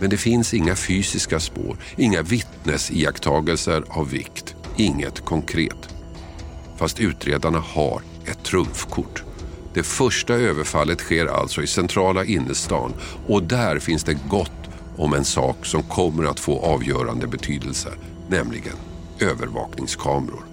Men 0.00 0.10
det 0.10 0.16
finns 0.16 0.54
inga 0.54 0.76
fysiska 0.76 1.40
spår, 1.40 1.76
inga 1.96 2.22
vittnesiakttagelser 2.22 3.84
av 3.88 4.10
vikt, 4.10 4.54
inget 4.76 5.24
konkret. 5.24 5.88
Fast 6.76 7.00
utredarna 7.00 7.58
har 7.58 8.02
ett 8.26 8.42
trumfkort. 8.42 9.22
Det 9.74 9.82
första 9.82 10.34
överfallet 10.34 11.00
sker 11.00 11.26
alltså 11.26 11.62
i 11.62 11.66
centrala 11.66 12.24
innerstan 12.24 12.92
och 13.26 13.42
där 13.42 13.78
finns 13.78 14.04
det 14.04 14.18
gott 14.28 14.63
om 14.96 15.14
en 15.14 15.24
sak 15.24 15.66
som 15.66 15.82
kommer 15.82 16.24
att 16.24 16.40
få 16.40 16.60
avgörande 16.60 17.26
betydelse, 17.26 17.88
nämligen 18.28 18.76
övervakningskameror. 19.20 20.44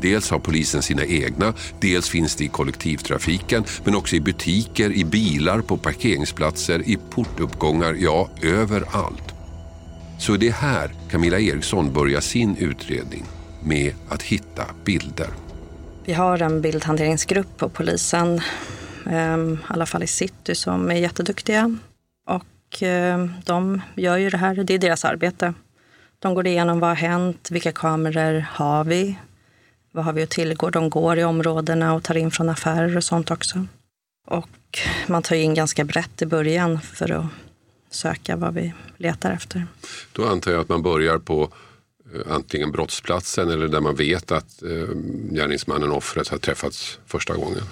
Dels 0.00 0.30
har 0.30 0.38
polisen 0.38 0.82
sina 0.82 1.04
egna, 1.04 1.54
dels 1.80 2.08
finns 2.08 2.36
det 2.36 2.44
i 2.44 2.48
kollektivtrafiken 2.48 3.64
men 3.84 3.94
också 3.94 4.16
i 4.16 4.20
butiker, 4.20 4.92
i 4.92 5.04
bilar, 5.04 5.60
på 5.60 5.76
parkeringsplatser, 5.76 6.88
i 6.88 6.98
portuppgångar, 7.10 7.96
ja 7.98 8.28
överallt. 8.42 9.34
Så 10.18 10.36
det 10.36 10.48
är 10.48 10.52
här 10.52 10.90
Camilla 11.10 11.38
Eriksson 11.38 11.92
börjar 11.92 12.20
sin 12.20 12.56
utredning 12.56 13.24
med 13.62 13.94
att 14.08 14.22
hitta 14.22 14.62
bilder. 14.84 15.28
Vi 16.04 16.12
har 16.12 16.42
en 16.42 16.60
bildhanteringsgrupp 16.60 17.56
på 17.56 17.68
polisen, 17.68 18.40
ehm, 19.10 19.52
i 19.52 19.56
alla 19.66 19.86
fall 19.86 20.02
i 20.02 20.06
city, 20.06 20.54
som 20.54 20.90
är 20.90 20.94
jätteduktiga. 20.94 21.76
Och 22.74 22.82
eh, 22.82 23.26
de 23.44 23.82
gör 23.94 24.16
ju 24.16 24.30
det 24.30 24.36
här, 24.36 24.54
det 24.54 24.74
är 24.74 24.78
deras 24.78 25.04
arbete. 25.04 25.54
De 26.18 26.34
går 26.34 26.46
igenom 26.46 26.80
vad 26.80 26.90
har 26.90 26.96
hänt, 26.96 27.48
vilka 27.50 27.72
kameror 27.72 28.46
har 28.50 28.84
vi, 28.84 29.18
vad 29.92 30.04
har 30.04 30.12
vi 30.12 30.22
att 30.22 30.30
tillgå? 30.30 30.70
De 30.70 30.90
går 30.90 31.18
i 31.18 31.24
områdena 31.24 31.94
och 31.94 32.02
tar 32.02 32.16
in 32.16 32.30
från 32.30 32.48
affärer 32.48 32.96
och 32.96 33.04
sånt 33.04 33.30
också. 33.30 33.66
Och 34.26 34.78
man 35.06 35.22
tar 35.22 35.36
in 35.36 35.54
ganska 35.54 35.84
brett 35.84 36.22
i 36.22 36.26
början 36.26 36.80
för 36.80 37.10
att 37.12 37.26
söka 37.90 38.36
vad 38.36 38.54
vi 38.54 38.72
letar 38.96 39.30
efter. 39.30 39.66
Då 40.12 40.26
antar 40.26 40.52
jag 40.52 40.60
att 40.60 40.68
man 40.68 40.82
börjar 40.82 41.18
på 41.18 41.48
eh, 42.14 42.32
antingen 42.34 42.72
brottsplatsen 42.72 43.50
eller 43.50 43.68
där 43.68 43.80
man 43.80 43.94
vet 43.94 44.32
att 44.32 44.62
eh, 44.62 44.68
gärningsmannen 45.30 45.90
och 45.90 45.96
offret 45.96 46.28
har 46.28 46.38
träffats 46.38 46.98
första 47.06 47.34
gången. 47.34 47.62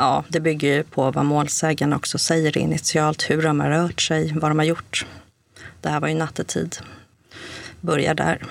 Ja, 0.00 0.24
det 0.28 0.40
bygger 0.40 0.74
ju 0.74 0.82
på 0.82 1.10
vad 1.10 1.24
målsägaren 1.24 1.92
också 1.92 2.18
säger 2.18 2.58
initialt, 2.58 3.30
hur 3.30 3.42
de 3.42 3.60
har 3.60 3.70
rört 3.70 4.00
sig, 4.00 4.32
vad 4.32 4.50
de 4.50 4.58
har 4.58 4.66
gjort. 4.66 5.06
Det 5.80 5.88
här 5.88 6.00
var 6.00 6.08
ju 6.08 6.14
nattetid. 6.14 6.76
Börjar 7.80 8.14
där 8.14 8.42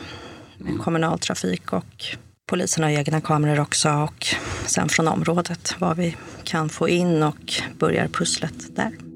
med 0.57 0.79
kommunaltrafik 0.79 1.73
och 1.73 2.05
polisen 2.45 2.83
har 2.83 2.91
egna 2.91 3.21
kameror 3.21 3.59
också 3.59 3.89
och 3.89 4.27
sen 4.65 4.89
från 4.89 5.07
området 5.07 5.75
vad 5.79 5.97
vi 5.97 6.15
kan 6.43 6.69
få 6.69 6.89
in 6.89 7.23
och 7.23 7.53
börjar 7.79 8.07
pusslet 8.07 8.75
där. 8.75 9.06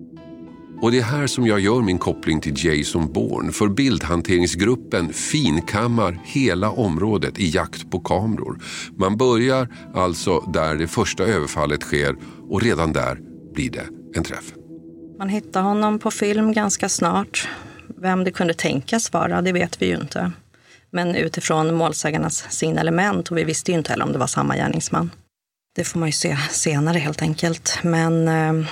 Och 0.82 0.91
det 0.91 0.98
är 0.98 1.04
här 1.04 1.28
som 1.28 1.48
jag 1.48 1.60
gör 1.60 1.82
min 1.82 1.98
koppling 1.98 2.41
till 2.41 2.65
Jason 2.65 3.13
Bourne. 3.13 3.52
För 3.52 3.67
bildhanteringsgruppen 3.67 5.13
finkammar 5.13 6.20
hela 6.24 6.70
området 6.70 7.39
i 7.39 7.50
jakt 7.50 7.91
på 7.91 8.00
kameror. 8.00 8.60
Man 8.98 9.17
börjar 9.17 9.67
alltså 9.94 10.39
där 10.39 10.76
det 10.76 10.88
första 10.88 11.24
överfallet 11.24 11.82
sker 11.82 12.15
och 12.50 12.62
redan 12.62 12.94
där 12.94 13.20
blir 13.54 13.70
det 13.72 13.86
en 14.15 14.24
träff. 14.24 14.54
Man 15.17 15.30
hittar 15.30 15.62
honom 15.62 16.00
på 16.00 16.12
film 16.12 16.54
ganska 16.54 16.89
snart. 16.89 17.48
Vem 17.98 18.24
det 18.24 18.32
kunde 18.32 18.54
tänkas 18.54 19.13
vara, 19.13 19.41
det 19.41 19.52
vet 19.52 19.82
vi 19.82 19.86
ju 19.86 19.96
inte. 19.96 20.32
Men 20.91 21.15
utifrån 21.15 21.76
målsägarnas 21.76 22.46
signalement 22.50 23.32
och 23.32 23.38
vi 23.38 23.44
visste 23.44 23.72
ju 23.72 23.78
inte 23.78 23.91
heller 23.91 24.06
om 24.06 24.12
det 24.12 24.20
var 24.20 24.28
samma 24.28 24.56
gärningsman. 24.56 25.12
Det 25.76 25.84
får 25.84 26.00
man 26.00 26.10
ju 26.10 26.13
se 26.13 26.38
senare 26.50 26.98
helt 26.98 27.22
enkelt. 27.22 27.80
Men 27.84 28.28
eh, 28.28 28.67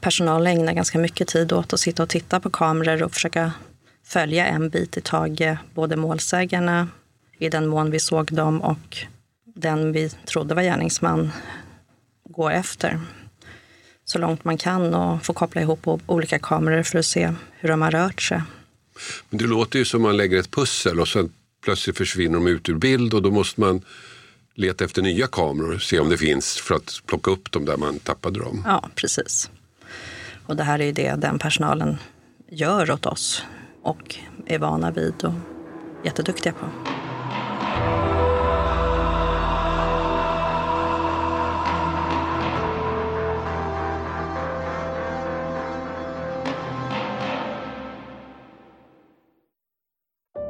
personalen 0.00 0.58
ägnar 0.58 0.72
ganska 0.72 0.98
mycket 0.98 1.28
tid 1.28 1.52
åt 1.52 1.72
att 1.72 1.80
sitta 1.80 2.02
och 2.02 2.08
titta 2.08 2.40
på 2.40 2.50
kameror 2.50 3.02
och 3.02 3.14
försöka 3.14 3.52
följa 4.04 4.46
en 4.46 4.68
bit 4.68 4.96
i 4.96 5.00
taget. 5.00 5.58
Både 5.74 5.96
målsägarna, 5.96 6.88
i 7.38 7.48
den 7.48 7.66
mån 7.66 7.90
vi 7.90 8.00
såg 8.00 8.34
dem, 8.34 8.62
och 8.62 8.96
den 9.44 9.92
vi 9.92 10.10
trodde 10.10 10.54
var 10.54 10.62
gärningsman 10.62 11.30
går 12.28 12.50
efter. 12.50 13.00
Så 14.04 14.18
långt 14.18 14.44
man 14.44 14.58
kan 14.58 14.94
och 14.94 15.24
få 15.24 15.32
koppla 15.32 15.60
ihop 15.60 16.02
olika 16.06 16.38
kameror 16.38 16.82
för 16.82 16.98
att 16.98 17.06
se 17.06 17.34
hur 17.58 17.68
de 17.68 17.82
har 17.82 17.90
rört 17.90 18.22
sig. 18.22 18.42
Men 19.30 19.38
det 19.38 19.46
låter 19.46 19.78
ju 19.78 19.84
som 19.84 20.02
man 20.02 20.16
lägger 20.16 20.38
ett 20.38 20.50
pussel 20.50 21.00
och 21.00 21.08
sen 21.08 21.32
plötsligt 21.64 21.96
försvinner 21.96 22.34
de 22.34 22.46
ut 22.46 22.68
ur 22.68 22.74
bild 22.74 23.14
och 23.14 23.22
då 23.22 23.30
måste 23.30 23.60
man 23.60 23.82
leta 24.54 24.84
efter 24.84 25.02
nya 25.02 25.26
kameror 25.26 25.74
och 25.74 25.82
se 25.82 25.98
om 25.98 26.08
det 26.08 26.16
finns 26.16 26.56
för 26.56 26.74
att 26.74 27.02
plocka 27.06 27.30
upp 27.30 27.52
dem 27.52 27.64
där 27.64 27.76
man 27.76 27.98
tappade 27.98 28.40
dem. 28.40 28.62
Ja, 28.66 28.90
precis. 28.94 29.50
Och 30.48 30.56
det 30.56 30.62
här 30.62 30.78
är 30.78 30.84
ju 30.84 30.92
det 30.92 31.14
den 31.14 31.38
personalen 31.38 31.98
gör 32.50 32.90
åt 32.90 33.06
oss 33.06 33.42
och 33.82 34.16
är 34.46 34.58
vana 34.58 34.90
vid 34.90 35.24
och 35.24 35.32
jätteduktiga 36.04 36.52
på. 36.52 36.66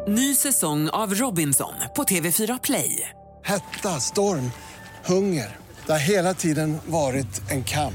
Ny 0.08 0.34
säsong 0.34 0.88
av 0.88 1.14
Robinson 1.14 1.74
på 1.96 2.02
TV4 2.02 2.60
Play. 2.62 3.10
Hetta, 3.44 3.88
storm, 3.88 4.50
hunger. 5.04 5.56
Det 5.86 5.92
har 5.92 5.98
hela 5.98 6.34
tiden 6.34 6.78
varit 6.86 7.50
en 7.50 7.64
kamp. 7.64 7.94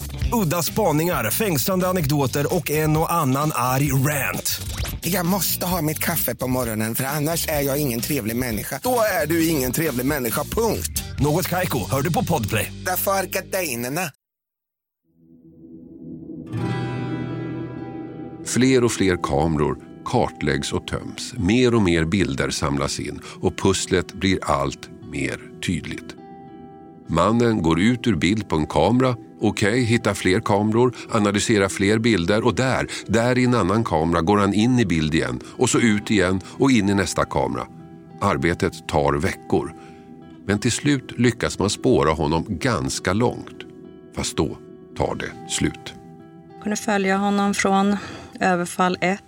Udda 0.33 0.63
spaningar, 0.63 1.31
fängslande 1.31 1.87
anekdoter 1.87 2.55
och 2.55 2.71
en 2.71 2.97
och 2.97 3.13
annan 3.13 3.51
arg 3.55 3.91
rant. 3.91 4.61
Jag 5.01 5.25
måste 5.25 5.65
ha 5.65 5.81
mitt 5.81 5.99
kaffe 5.99 6.35
på 6.35 6.47
morgonen 6.47 6.95
för 6.95 7.03
annars 7.03 7.47
är 7.47 7.61
jag 7.61 7.81
ingen 7.81 8.01
trevlig 8.01 8.35
människa. 8.35 8.79
Då 8.83 9.01
är 9.21 9.27
du 9.27 9.47
ingen 9.47 9.71
trevlig 9.71 10.05
människa, 10.05 10.43
punkt. 10.43 11.03
Något 11.19 11.47
Kaiko, 11.47 11.79
hör 11.91 12.01
du 12.01 12.13
på 12.13 12.23
Podplay. 12.23 12.71
Därför 12.85 13.11
är 13.11 13.23
gardinerna. 13.23 14.11
Fler 18.45 18.83
och 18.83 18.91
fler 18.91 19.17
kameror 19.23 19.77
kartläggs 20.05 20.73
och 20.73 20.87
töms. 20.87 21.33
Mer 21.37 21.75
och 21.75 21.81
mer 21.81 22.05
bilder 22.05 22.49
samlas 22.49 22.99
in 22.99 23.19
och 23.41 23.57
pusslet 23.57 24.13
blir 24.13 24.39
allt 24.43 24.89
mer 25.11 25.61
tydligt. 25.65 26.15
Mannen 27.07 27.61
går 27.61 27.79
ut 27.81 28.07
ur 28.07 28.15
bild 28.15 28.49
på 28.49 28.55
en 28.55 28.67
kamera, 28.67 29.15
okej, 29.41 29.83
hitta 29.83 30.13
fler 30.13 30.39
kameror, 30.39 30.95
analysera 31.11 31.69
fler 31.69 31.99
bilder 31.99 32.45
och 32.45 32.55
där, 32.55 32.87
där 33.05 33.37
i 33.37 33.43
en 33.43 33.55
annan 33.55 33.83
kamera 33.83 34.21
går 34.21 34.37
han 34.37 34.53
in 34.53 34.79
i 34.79 34.85
bild 34.85 35.15
igen 35.15 35.39
och 35.57 35.69
så 35.69 35.79
ut 35.79 36.11
igen 36.11 36.41
och 36.45 36.71
in 36.71 36.89
i 36.89 36.93
nästa 36.93 37.25
kamera. 37.25 37.67
Arbetet 38.21 38.87
tar 38.87 39.13
veckor. 39.13 39.73
Men 40.45 40.59
till 40.59 40.71
slut 40.71 41.19
lyckas 41.19 41.59
man 41.59 41.69
spåra 41.69 42.11
honom 42.11 42.45
ganska 42.49 43.13
långt. 43.13 43.57
Fast 44.15 44.37
då 44.37 44.57
tar 44.97 45.15
det 45.15 45.49
slut. 45.49 45.93
Jag 46.53 46.63
kunde 46.63 46.75
följa 46.75 47.17
honom 47.17 47.53
från 47.53 47.97
överfall 48.39 48.97
1. 49.01 49.21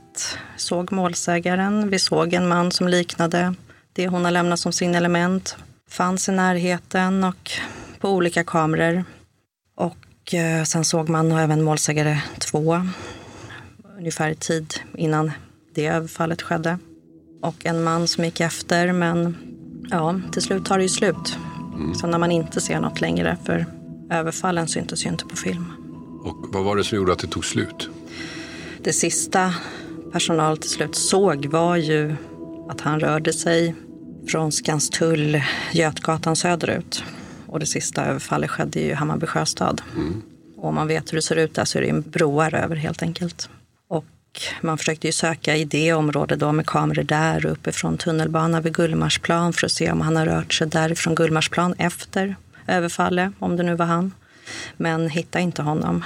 Såg 0.58 0.92
målsägaren. 0.92 1.90
Vi 1.90 2.00
såg 2.00 2.34
en 2.34 2.48
man 2.48 2.72
som 2.72 2.88
liknade 2.88 3.56
det 3.94 4.08
hon 4.08 4.26
har 4.26 4.32
lämnat 4.32 4.60
som 4.60 4.74
signalement. 4.74 5.56
Fanns 5.90 6.30
i 6.30 6.32
närheten 6.32 7.24
och 7.24 7.52
på 8.00 8.10
olika 8.10 8.44
kameror. 8.44 9.04
Och 10.24 10.34
eh, 10.34 10.64
sen 10.64 10.86
såg 10.86 11.10
man 11.10 11.32
även 11.32 11.64
målsägare 11.64 12.22
2. 12.40 12.82
Ungefär 13.98 14.30
i 14.30 14.36
tid 14.36 14.74
innan 14.98 15.32
det 15.76 15.86
överfallet 15.86 16.42
skedde. 16.42 16.78
Och 17.42 17.66
en 17.66 17.84
man 17.84 18.08
som 18.08 18.26
gick 18.26 18.40
efter 18.40 18.94
men 18.94 19.38
ja, 19.90 20.20
till 20.32 20.42
slut 20.42 20.66
tar 20.66 20.78
det 20.78 20.84
ju 20.84 20.90
slut. 20.90 21.38
Så 22.02 22.08
när 22.08 22.18
man 22.18 22.32
inte 22.32 22.62
ser 22.62 22.80
något 22.80 23.02
längre 23.02 23.38
för 23.46 23.66
överfallen 24.12 24.68
syntes 24.68 25.06
ju 25.06 25.10
inte 25.10 25.26
på 25.26 25.36
film. 25.36 25.66
Och 26.24 26.54
vad 26.54 26.64
var 26.64 26.76
det 26.76 26.84
som 26.84 26.98
gjorde 26.98 27.14
att 27.14 27.20
det 27.20 27.28
tog 27.28 27.46
slut? 27.46 27.90
Det 28.84 28.94
sista 28.94 29.54
personal 30.12 30.58
till 30.58 30.70
slut 30.70 30.96
såg 30.96 31.46
var 31.46 31.76
ju 31.76 32.16
att 32.70 32.82
han 32.82 33.00
rörde 33.00 33.34
sig 33.34 33.76
från 34.28 34.52
Skanstull, 34.52 35.42
Götgatan 35.72 36.36
söderut. 36.36 37.04
Och 37.54 37.60
det 37.60 37.66
sista 37.66 38.06
överfallet 38.06 38.50
skedde 38.50 38.80
i 38.80 38.94
Hammarby 38.94 39.26
sjöstad. 39.26 39.82
Och 40.58 40.68
om 40.70 40.76
man 40.76 40.88
vet 40.88 41.12
hur 41.12 41.16
det 41.16 41.22
ser 41.22 41.36
ut 41.36 41.54
där 41.54 41.66
så 41.66 41.78
är 41.78 41.82
det 41.82 41.90
en 41.90 42.02
broar 42.02 42.56
över 42.56 42.76
helt 42.76 43.02
enkelt. 43.02 43.50
Och 43.88 44.06
man 44.62 44.78
försökte 44.78 45.08
ju 45.08 45.14
söka 45.14 45.56
i 45.56 45.66
det 45.66 45.94
området 45.94 46.40
då 46.40 46.52
med 46.52 46.66
kameror 46.66 47.04
där 47.04 47.46
och 47.46 47.52
uppifrån 47.52 47.98
tunnelbanan 47.98 48.62
vid 48.62 48.74
Gullmarsplan 48.74 49.54
för 49.54 49.66
att 49.66 49.72
se 49.72 49.92
om 49.92 50.02
han 50.02 50.16
har 50.16 50.26
rört 50.26 50.54
sig 50.54 50.68
därifrån 50.68 51.16
Gullmarsplan 51.16 51.76
efter 51.78 52.36
överfallet, 52.68 53.34
om 53.40 53.58
det 53.58 53.64
nu 53.64 53.76
var 53.76 53.86
han. 53.86 54.12
Men 54.78 55.10
hittade 55.10 55.44
inte 55.44 55.62
honom. 55.62 56.04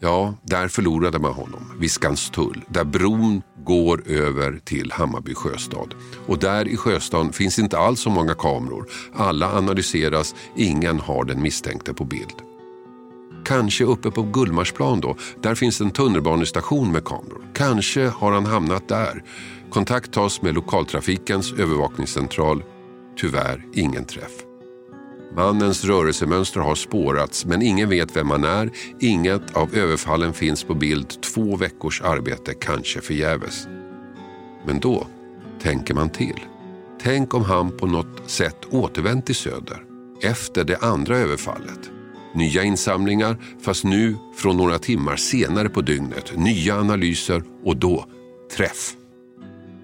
Ja, 0.00 0.34
där 0.42 0.68
förlorade 0.68 1.18
man 1.18 1.32
honom, 1.32 1.72
vid 1.78 1.90
Skanstull, 1.90 2.64
där 2.68 2.84
bron 2.84 3.42
går 3.64 4.08
över 4.08 4.60
till 4.64 4.92
Hammarby 4.92 5.34
sjöstad. 5.34 5.94
Och 6.26 6.38
där 6.38 6.68
i 6.68 6.76
sjöstaden 6.76 7.32
finns 7.32 7.58
inte 7.58 7.78
alls 7.78 8.00
så 8.00 8.10
många 8.10 8.34
kameror. 8.34 8.86
Alla 9.14 9.52
analyseras, 9.52 10.34
ingen 10.56 11.00
har 11.00 11.24
den 11.24 11.42
misstänkte 11.42 11.94
på 11.94 12.04
bild. 12.04 12.34
Kanske 13.44 13.84
uppe 13.84 14.10
på 14.10 14.22
Gullmarsplan 14.22 15.00
då, 15.00 15.16
där 15.42 15.54
finns 15.54 15.80
en 15.80 15.90
tunnelbanestation 15.90 16.92
med 16.92 17.04
kameror. 17.04 17.42
Kanske 17.54 18.06
har 18.06 18.32
han 18.32 18.46
hamnat 18.46 18.88
där. 18.88 19.24
Kontakt 19.70 20.12
tas 20.12 20.42
med 20.42 20.54
lokaltrafikens 20.54 21.52
övervakningscentral. 21.52 22.62
Tyvärr 23.16 23.64
ingen 23.74 24.04
träff. 24.04 24.47
Mannens 25.34 25.84
rörelsemönster 25.84 26.60
har 26.60 26.74
spårats 26.74 27.44
men 27.44 27.62
ingen 27.62 27.88
vet 27.88 28.16
vem 28.16 28.30
han 28.30 28.44
är. 28.44 28.70
Inget 29.00 29.56
av 29.56 29.74
överfallen 29.74 30.32
finns 30.32 30.64
på 30.64 30.74
bild. 30.74 31.22
Två 31.22 31.56
veckors 31.56 32.02
arbete, 32.02 32.54
kanske 32.54 33.00
förgäves. 33.00 33.66
Men 34.66 34.80
då 34.80 35.06
tänker 35.62 35.94
man 35.94 36.10
till. 36.10 36.40
Tänk 37.02 37.34
om 37.34 37.44
han 37.44 37.76
på 37.76 37.86
något 37.86 38.30
sätt 38.30 38.64
återvänt 38.70 39.26
till 39.26 39.34
Söder 39.34 39.82
efter 40.22 40.64
det 40.64 40.76
andra 40.76 41.18
överfallet. 41.18 41.90
Nya 42.34 42.62
insamlingar, 42.62 43.36
fast 43.60 43.84
nu 43.84 44.16
från 44.36 44.56
några 44.56 44.78
timmar 44.78 45.16
senare 45.16 45.68
på 45.68 45.80
dygnet. 45.80 46.32
Nya 46.36 46.76
analyser 46.76 47.42
och 47.64 47.76
då 47.76 48.06
träff. 48.56 48.94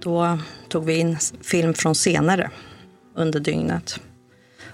Då 0.00 0.38
tog 0.68 0.84
vi 0.84 0.98
in 0.98 1.16
film 1.42 1.74
från 1.74 1.94
senare 1.94 2.50
under 3.16 3.40
dygnet 3.40 4.00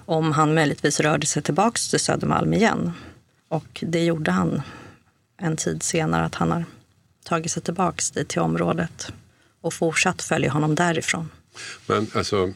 om 0.05 0.31
han 0.31 0.53
möjligtvis 0.53 0.99
rörde 0.99 1.25
sig 1.25 1.43
tillbaks 1.43 1.89
till 1.89 1.99
Södermalm 1.99 2.53
igen. 2.53 2.91
Och 3.47 3.83
det 3.87 4.03
gjorde 4.03 4.31
han 4.31 4.61
en 5.37 5.57
tid 5.57 5.83
senare, 5.83 6.25
att 6.25 6.35
han 6.35 6.51
har 6.51 6.65
tagit 7.23 7.51
sig 7.51 7.63
tillbaks 7.63 8.11
dit 8.11 8.27
till 8.27 8.41
området 8.41 9.11
och 9.61 9.73
fortsatt 9.73 10.21
följa 10.21 10.51
honom 10.51 10.75
därifrån. 10.75 11.29
Men 11.87 12.07
alltså, 12.13 12.53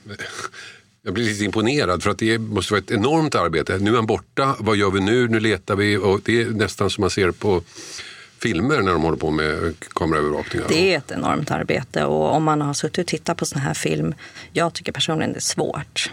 jag 1.01 1.13
blir 1.13 1.25
lite 1.25 1.43
imponerad 1.43 2.03
för 2.03 2.09
att 2.09 2.17
det 2.17 2.39
måste 2.39 2.73
vara 2.73 2.81
ett 2.81 2.91
enormt 2.91 3.35
arbete. 3.35 3.77
Nu 3.77 3.91
är 3.91 3.95
han 3.95 4.05
borta, 4.05 4.55
vad 4.59 4.75
gör 4.75 4.91
vi 4.91 4.99
nu? 4.99 5.27
Nu 5.27 5.39
letar 5.39 5.75
vi 5.75 5.97
och 5.97 6.21
det 6.25 6.41
är 6.41 6.45
nästan 6.49 6.89
som 6.89 7.01
man 7.01 7.09
ser 7.09 7.31
på 7.31 7.63
filmer 8.39 8.81
när 8.81 8.91
de 8.91 9.01
håller 9.01 9.17
på 9.17 9.31
med 9.31 9.73
kameraövervakningar. 9.79 10.65
Det 10.69 10.93
är 10.93 10.97
ett 10.97 11.11
enormt 11.11 11.51
arbete 11.51 12.05
och 12.05 12.35
om 12.35 12.43
man 12.43 12.61
har 12.61 12.73
suttit 12.73 12.97
och 12.97 13.07
tittat 13.07 13.37
på 13.37 13.45
sån 13.45 13.61
här 13.61 13.73
film, 13.73 14.13
jag 14.51 14.73
tycker 14.73 14.91
personligen 14.91 15.33
det 15.33 15.39
är 15.39 15.41
svårt 15.41 16.11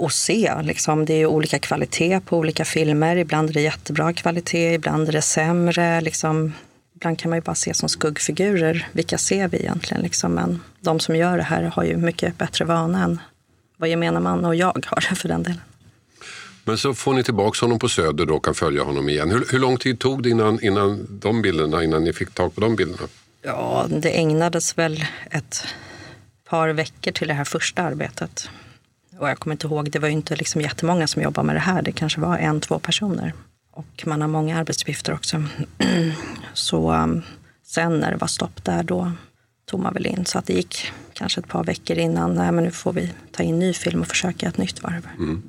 att 0.00 0.12
se. 0.12 0.62
Liksom, 0.62 1.04
det 1.04 1.14
är 1.14 1.26
olika 1.26 1.58
kvalitet 1.58 2.20
på 2.20 2.38
olika 2.38 2.64
filmer. 2.64 3.16
Ibland 3.16 3.50
är 3.50 3.54
det 3.54 3.60
jättebra 3.60 4.12
kvalitet, 4.12 4.74
ibland 4.74 5.08
är 5.08 5.12
det 5.12 5.22
sämre. 5.22 6.00
Liksom, 6.00 6.52
ibland 6.94 7.18
kan 7.18 7.30
man 7.30 7.36
ju 7.36 7.42
bara 7.42 7.54
se 7.54 7.74
som 7.74 7.88
skuggfigurer. 7.88 8.88
Vilka 8.92 9.18
ser 9.18 9.48
vi 9.48 9.58
egentligen? 9.58 10.02
Liksom? 10.02 10.32
Men 10.32 10.60
de 10.80 11.00
som 11.00 11.16
gör 11.16 11.36
det 11.36 11.42
här 11.42 11.62
har 11.62 11.84
ju 11.84 11.96
mycket 11.96 12.38
bättre 12.38 12.64
vana 12.64 13.04
än 13.04 13.20
vad 13.76 13.88
gemene 13.88 14.20
man 14.20 14.44
och 14.44 14.54
jag 14.54 14.86
har 14.86 15.00
för 15.14 15.28
den 15.28 15.42
delen. 15.42 15.60
Men 16.64 16.78
så 16.78 16.94
får 16.94 17.14
ni 17.14 17.24
tillbaka 17.24 17.64
honom 17.66 17.78
på 17.78 17.88
Söder 17.88 18.26
då 18.26 18.34
och 18.34 18.44
kan 18.44 18.54
följa 18.54 18.82
honom 18.82 19.08
igen. 19.08 19.30
Hur, 19.30 19.44
hur 19.50 19.58
lång 19.58 19.76
tid 19.76 19.98
tog 19.98 20.22
det 20.22 20.30
innan, 20.30 20.64
innan 20.64 21.06
de 21.10 21.42
bilderna, 21.42 21.84
innan 21.84 22.04
ni 22.04 22.12
fick 22.12 22.30
tag 22.34 22.54
på 22.54 22.60
de 22.60 22.76
bilderna? 22.76 23.08
Ja, 23.42 23.86
det 23.88 24.18
ägnades 24.18 24.78
väl 24.78 25.04
ett 25.30 25.64
par 26.48 26.68
veckor 26.68 27.12
till 27.12 27.28
det 27.28 27.34
här 27.34 27.44
första 27.44 27.82
arbetet. 27.82 28.50
Och 29.18 29.28
jag 29.28 29.38
kommer 29.38 29.54
inte 29.54 29.66
ihåg, 29.66 29.90
det 29.90 29.98
var 29.98 30.08
ju 30.08 30.14
inte 30.14 30.36
liksom 30.36 30.60
jättemånga 30.60 31.06
som 31.06 31.22
jobbade 31.22 31.46
med 31.46 31.56
det 31.56 31.60
här. 31.60 31.82
Det 31.82 31.92
kanske 31.92 32.20
var 32.20 32.38
en, 32.38 32.60
två 32.60 32.78
personer. 32.78 33.32
Och 33.72 34.04
man 34.06 34.20
har 34.20 34.28
många 34.28 34.58
arbetsuppgifter 34.58 35.14
också. 35.14 35.44
Så 36.54 36.92
um, 36.92 37.22
sen 37.66 37.98
när 37.98 38.10
det 38.10 38.16
var 38.16 38.28
stopp 38.28 38.64
där, 38.64 38.82
då 38.82 39.12
tog 39.70 39.80
man 39.80 39.94
väl 39.94 40.06
in. 40.06 40.26
Så 40.26 40.38
att 40.38 40.46
det 40.46 40.52
gick 40.52 40.92
kanske 41.12 41.40
ett 41.40 41.48
par 41.48 41.64
veckor 41.64 41.98
innan, 41.98 42.34
nej 42.34 42.52
men 42.52 42.64
nu 42.64 42.70
får 42.70 42.92
vi 42.92 43.12
ta 43.32 43.42
in 43.42 43.58
ny 43.58 43.72
film 43.72 44.00
och 44.00 44.06
försöka 44.06 44.48
ett 44.48 44.58
nytt 44.58 44.82
varv. 44.82 45.08
Mm. 45.18 45.42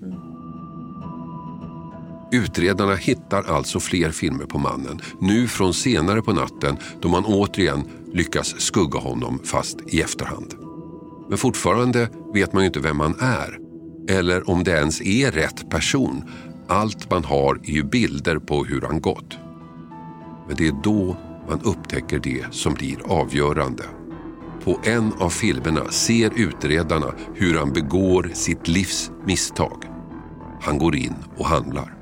Utredarna 2.32 2.96
hittar 2.96 3.44
alltså 3.44 3.80
fler 3.80 4.12
filmer 4.12 4.46
på 4.46 4.58
mannen, 4.58 5.02
nu 5.22 5.48
från 5.48 5.74
senare 5.74 6.22
på 6.22 6.34
natten 6.34 6.78
då 7.02 7.10
man 7.10 7.26
återigen 7.26 7.84
lyckas 8.14 8.48
skugga 8.60 9.00
honom 9.00 9.40
fast 9.46 9.78
i 9.88 10.02
efterhand. 10.02 10.67
Men 11.30 11.38
fortfarande 11.38 12.10
vet 12.34 12.54
man 12.54 12.64
ju 12.64 12.68
inte 12.68 12.80
vem 12.80 12.98
man 12.98 13.16
är 13.20 13.68
eller 14.10 14.50
om 14.50 14.64
det 14.64 14.72
ens 14.72 15.02
är 15.02 15.32
rätt 15.32 15.70
person. 15.70 16.24
Allt 16.68 17.12
man 17.12 17.24
har 17.24 17.56
är 17.56 17.72
ju 17.72 17.84
bilder 17.84 18.38
på 18.40 18.64
hur 18.64 18.82
han 18.82 19.02
gått. 19.02 19.38
Men 20.48 20.56
det 20.56 20.68
är 20.68 20.76
då 20.84 21.18
man 21.50 21.62
upptäcker 21.64 22.20
det 22.20 22.46
som 22.52 22.74
blir 22.74 22.98
avgörande. 23.06 23.84
på 24.64 24.80
en 24.84 25.14
av 25.20 25.30
filmerna 25.30 25.92
ser 25.92 26.32
utredarna 26.36 27.14
hur 27.36 27.58
han 27.58 27.74
begår 27.74 28.32
sitt 28.34 28.68
livs 28.68 29.12
misstag. 29.26 29.84
Han 30.62 30.78
går 30.78 30.96
in 30.96 31.16
och 31.38 31.46
handlar. 31.46 31.94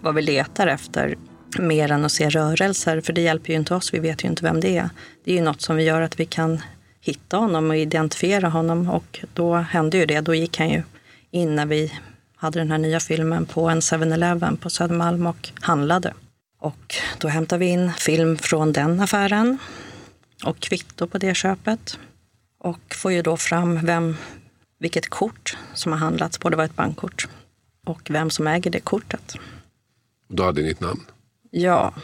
Vad 0.00 0.14
vi 0.14 0.22
letar 0.22 0.66
efter 0.66 1.18
mer 1.58 1.92
än 1.92 2.04
att 2.04 2.12
se 2.12 2.28
rörelser, 2.28 3.00
för 3.00 3.12
det 3.12 3.20
hjälper 3.20 3.50
ju 3.50 3.58
inte 3.58 3.74
oss, 3.74 3.94
vi 3.94 3.98
vet 3.98 4.24
ju 4.24 4.28
inte 4.28 4.44
vem 4.44 4.60
det 4.60 4.76
är. 4.76 4.90
Det 5.24 5.32
är 5.32 5.34
ju 5.34 5.42
något 5.42 5.60
som 5.60 5.76
vi 5.76 5.84
gör 5.84 6.00
att 6.00 6.20
vi 6.20 6.24
kan 6.24 6.60
hitta 7.04 7.36
honom 7.36 7.70
och 7.70 7.76
identifiera 7.76 8.48
honom 8.48 8.90
och 8.90 9.24
då 9.34 9.54
hände 9.54 9.96
ju 9.98 10.06
det. 10.06 10.20
Då 10.20 10.34
gick 10.34 10.58
han 10.58 10.70
ju 10.70 10.82
in 11.30 11.54
när 11.54 11.66
vi 11.66 11.92
hade 12.36 12.58
den 12.58 12.70
här 12.70 12.78
nya 12.78 13.00
filmen 13.00 13.46
på 13.46 13.68
en 13.68 13.80
7-Eleven 13.80 14.56
på 14.56 14.70
Södermalm 14.70 15.26
och 15.26 15.50
handlade. 15.60 16.14
Och 16.58 16.94
då 17.18 17.28
hämtade 17.28 17.58
vi 17.58 17.66
in 17.66 17.92
film 17.92 18.36
från 18.38 18.72
den 18.72 19.00
affären 19.00 19.58
och 20.44 20.60
kvitto 20.60 21.06
på 21.06 21.18
det 21.18 21.34
köpet. 21.34 21.98
Och 22.58 22.94
får 22.94 23.12
ju 23.12 23.22
då 23.22 23.36
fram 23.36 23.86
vem, 23.86 24.16
vilket 24.78 25.08
kort 25.08 25.56
som 25.74 25.92
har 25.92 25.98
handlats 25.98 26.38
på. 26.38 26.50
Det 26.50 26.56
var 26.56 26.64
ett 26.64 26.76
bankkort. 26.76 27.28
Och 27.86 28.10
vem 28.10 28.30
som 28.30 28.46
äger 28.46 28.70
det 28.70 28.80
kortet. 28.80 29.36
Då 30.28 30.44
hade 30.44 30.62
ni 30.62 30.70
ett 30.70 30.80
namn? 30.80 31.04
Ja. 31.50 31.94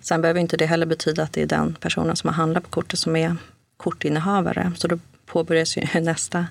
Sen 0.00 0.22
behöver 0.22 0.40
inte 0.40 0.56
det 0.56 0.66
heller 0.66 0.86
betyda 0.86 1.22
att 1.22 1.32
det 1.32 1.42
är 1.42 1.46
den 1.46 1.74
personen 1.74 2.16
som 2.16 2.28
har 2.28 2.34
handlat 2.34 2.62
på 2.62 2.70
kortet 2.70 2.98
som 2.98 3.16
är 3.16 3.36
kortinnehavare. 3.76 4.72
Så 4.76 4.88
då 4.88 4.98
påbörjas 5.26 5.76
ju 5.76 5.86
nästa, 6.00 6.46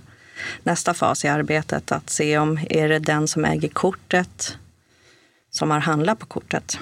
nästa 0.64 0.94
fas 0.94 1.26
i 1.26 1.28
arbetet. 1.28 1.92
Att 1.92 2.10
se 2.10 2.38
om 2.38 2.60
är 2.70 2.90
det 2.90 3.00
den 3.00 3.28
som 3.28 3.46
äger 3.46 3.70
kortet 3.70 4.58
som 5.50 5.72
har 5.72 5.80
handlat 5.80 6.20
på 6.20 6.26
kortet. 6.26 6.80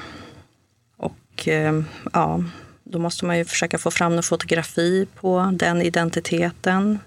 Och 0.97 1.47
eh, 1.47 1.81
ja, 2.13 2.43
då 2.83 2.99
måste 2.99 3.25
man 3.25 3.37
ju 3.37 3.45
försöka 3.45 3.77
få 3.77 3.91
fram 3.91 4.13
någon 4.13 4.23
fotografi 4.23 5.07
på 5.15 5.53
den 5.53 5.81
identiteten. 5.81 6.99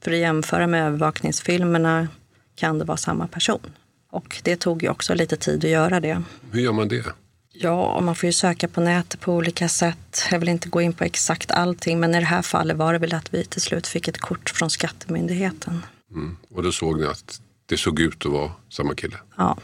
För 0.00 0.10
att 0.10 0.18
jämföra 0.18 0.66
med 0.66 0.86
övervakningsfilmerna 0.86 2.08
kan 2.54 2.78
det 2.78 2.84
vara 2.84 2.96
samma 2.96 3.26
person. 3.26 3.72
Och 4.10 4.40
det 4.44 4.56
tog 4.56 4.82
ju 4.82 4.88
också 4.88 5.14
lite 5.14 5.36
tid 5.36 5.64
att 5.64 5.70
göra 5.70 6.00
det. 6.00 6.22
Hur 6.50 6.60
gör 6.60 6.72
man 6.72 6.88
det? 6.88 7.06
Ja, 7.52 8.00
man 8.00 8.14
får 8.14 8.26
ju 8.26 8.32
söka 8.32 8.68
på 8.68 8.80
nätet 8.80 9.20
på 9.20 9.32
olika 9.32 9.68
sätt. 9.68 10.22
Jag 10.30 10.38
vill 10.38 10.48
inte 10.48 10.68
gå 10.68 10.80
in 10.80 10.92
på 10.92 11.04
exakt 11.04 11.50
allting, 11.50 12.00
men 12.00 12.14
i 12.14 12.18
det 12.18 12.26
här 12.26 12.42
fallet 12.42 12.76
var 12.76 12.92
det 12.92 12.98
väl 12.98 13.14
att 13.14 13.34
vi 13.34 13.44
till 13.44 13.62
slut 13.62 13.86
fick 13.86 14.08
ett 14.08 14.18
kort 14.18 14.50
från 14.50 14.70
Skattemyndigheten. 14.70 15.82
Mm. 16.10 16.36
Och 16.54 16.62
då 16.62 16.72
såg 16.72 17.00
ni 17.00 17.06
att 17.06 17.40
det 17.66 17.76
såg 17.76 18.00
ut 18.00 18.26
att 18.26 18.32
vara 18.32 18.52
samma 18.68 18.94
kille? 18.94 19.16
Ja. 19.36 19.58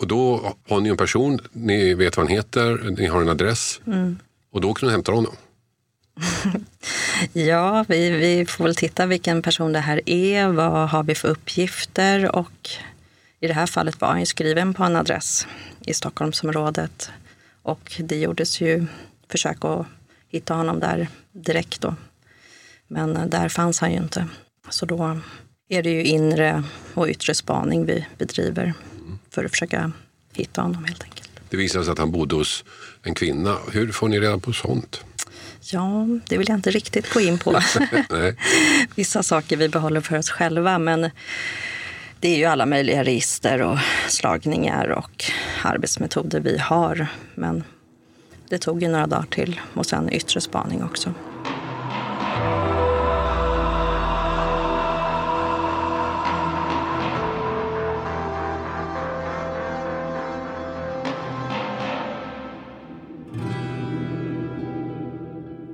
Och 0.00 0.06
då 0.06 0.54
har 0.68 0.80
ni 0.80 0.88
en 0.88 0.96
person, 0.96 1.40
ni 1.52 1.94
vet 1.94 2.16
vad 2.16 2.26
han 2.26 2.36
heter, 2.36 2.94
ni 2.98 3.06
har 3.06 3.22
en 3.22 3.28
adress. 3.28 3.80
Mm. 3.86 4.18
Och 4.52 4.60
då 4.60 4.74
kan 4.74 4.86
du 4.86 4.92
hämta 4.92 5.12
honom? 5.12 5.36
ja, 7.32 7.84
vi, 7.88 8.10
vi 8.10 8.46
får 8.46 8.64
väl 8.64 8.74
titta 8.76 9.06
vilken 9.06 9.42
person 9.42 9.72
det 9.72 9.78
här 9.78 10.00
är. 10.06 10.48
Vad 10.48 10.88
har 10.88 11.02
vi 11.02 11.14
för 11.14 11.28
uppgifter? 11.28 12.36
Och 12.36 12.70
i 13.40 13.46
det 13.46 13.54
här 13.54 13.66
fallet 13.66 14.00
var 14.00 14.08
han 14.08 14.20
ju 14.20 14.26
skriven 14.26 14.74
på 14.74 14.84
en 14.84 14.96
adress 14.96 15.46
i 15.86 15.94
Stockholmsområdet. 15.94 17.10
Och 17.62 17.92
det 17.98 18.16
gjordes 18.16 18.60
ju 18.60 18.86
försök 19.28 19.64
att 19.64 19.86
hitta 20.28 20.54
honom 20.54 20.80
där 20.80 21.08
direkt 21.32 21.80
då. 21.80 21.94
Men 22.88 23.30
där 23.30 23.48
fanns 23.48 23.80
han 23.80 23.92
ju 23.92 23.98
inte. 23.98 24.26
Så 24.68 24.86
då 24.86 25.20
är 25.68 25.82
det 25.82 25.90
ju 25.90 26.04
inre 26.04 26.64
och 26.94 27.08
yttre 27.08 27.34
spaning 27.34 27.86
vi 27.86 28.06
bedriver 28.18 28.74
för 29.30 29.44
att 29.44 29.50
försöka 29.50 29.92
hitta 30.32 30.62
honom 30.62 30.84
helt 30.84 31.02
enkelt. 31.02 31.30
Det 31.50 31.56
visade 31.56 31.84
sig 31.84 31.92
att 31.92 31.98
han 31.98 32.10
bodde 32.10 32.34
hos 32.34 32.64
en 33.02 33.14
kvinna. 33.14 33.58
Hur 33.72 33.92
får 33.92 34.08
ni 34.08 34.20
reda 34.20 34.38
på 34.38 34.52
sånt? 34.52 35.04
Ja, 35.60 36.06
det 36.28 36.38
vill 36.38 36.48
jag 36.48 36.58
inte 36.58 36.70
riktigt 36.70 37.12
gå 37.14 37.20
in 37.20 37.38
på. 37.38 37.60
Vissa 38.94 39.22
saker 39.22 39.56
vi 39.56 39.68
behåller 39.68 40.00
för 40.00 40.18
oss 40.18 40.30
själva, 40.30 40.78
men 40.78 41.10
det 42.22 42.28
är 42.28 42.36
ju 42.36 42.44
alla 42.44 42.66
möjliga 42.66 43.04
register 43.04 43.62
och 43.62 43.78
slagningar 44.08 44.88
och 44.88 45.24
arbetsmetoder 45.62 46.40
vi 46.40 46.58
har. 46.58 47.06
Men 47.34 47.64
det 48.48 48.58
tog 48.58 48.82
ju 48.82 48.88
några 48.88 49.06
dagar 49.06 49.26
till 49.30 49.60
och 49.74 49.86
sen 49.86 50.12
yttre 50.12 50.40
spaning 50.40 50.84
också. 50.84 51.14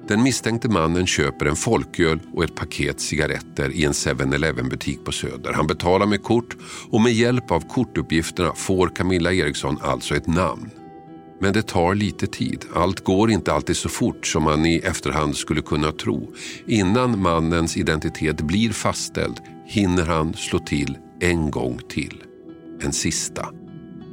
Den 0.08 0.22
misstänkte 0.22 0.68
mannen 0.68 1.06
köper 1.06 1.46
en 1.46 1.56
folköl 1.56 2.20
och 2.34 2.44
ett 2.44 2.54
paket 2.54 3.00
cigaretter 3.00 3.70
i 3.70 3.84
en 3.84 3.92
7-Eleven 3.92 4.68
butik 4.68 5.04
på 5.04 5.12
Söder. 5.12 5.52
Han 5.52 5.66
betalar 5.66 6.06
med 6.06 6.22
kort 6.22 6.56
och 6.90 7.00
med 7.00 7.12
hjälp 7.12 7.50
av 7.50 7.60
kortuppgifterna 7.60 8.52
får 8.54 8.88
Camilla 8.88 9.32
Eriksson 9.32 9.78
alltså 9.82 10.14
ett 10.14 10.26
namn. 10.26 10.70
Men 11.40 11.52
det 11.52 11.62
tar 11.62 11.94
lite 11.94 12.26
tid. 12.26 12.64
Allt 12.74 13.04
går 13.04 13.30
inte 13.30 13.52
alltid 13.52 13.76
så 13.76 13.88
fort 13.88 14.26
som 14.26 14.42
man 14.42 14.66
i 14.66 14.78
efterhand 14.78 15.36
skulle 15.36 15.62
kunna 15.62 15.92
tro. 15.92 16.34
Innan 16.66 17.22
mannens 17.22 17.76
identitet 17.76 18.40
blir 18.40 18.70
fastställd 18.70 19.40
hinner 19.66 20.06
han 20.06 20.34
slå 20.34 20.58
till 20.58 20.98
en 21.20 21.50
gång 21.50 21.80
till. 21.88 22.22
En 22.82 22.92
sista. 22.92 23.48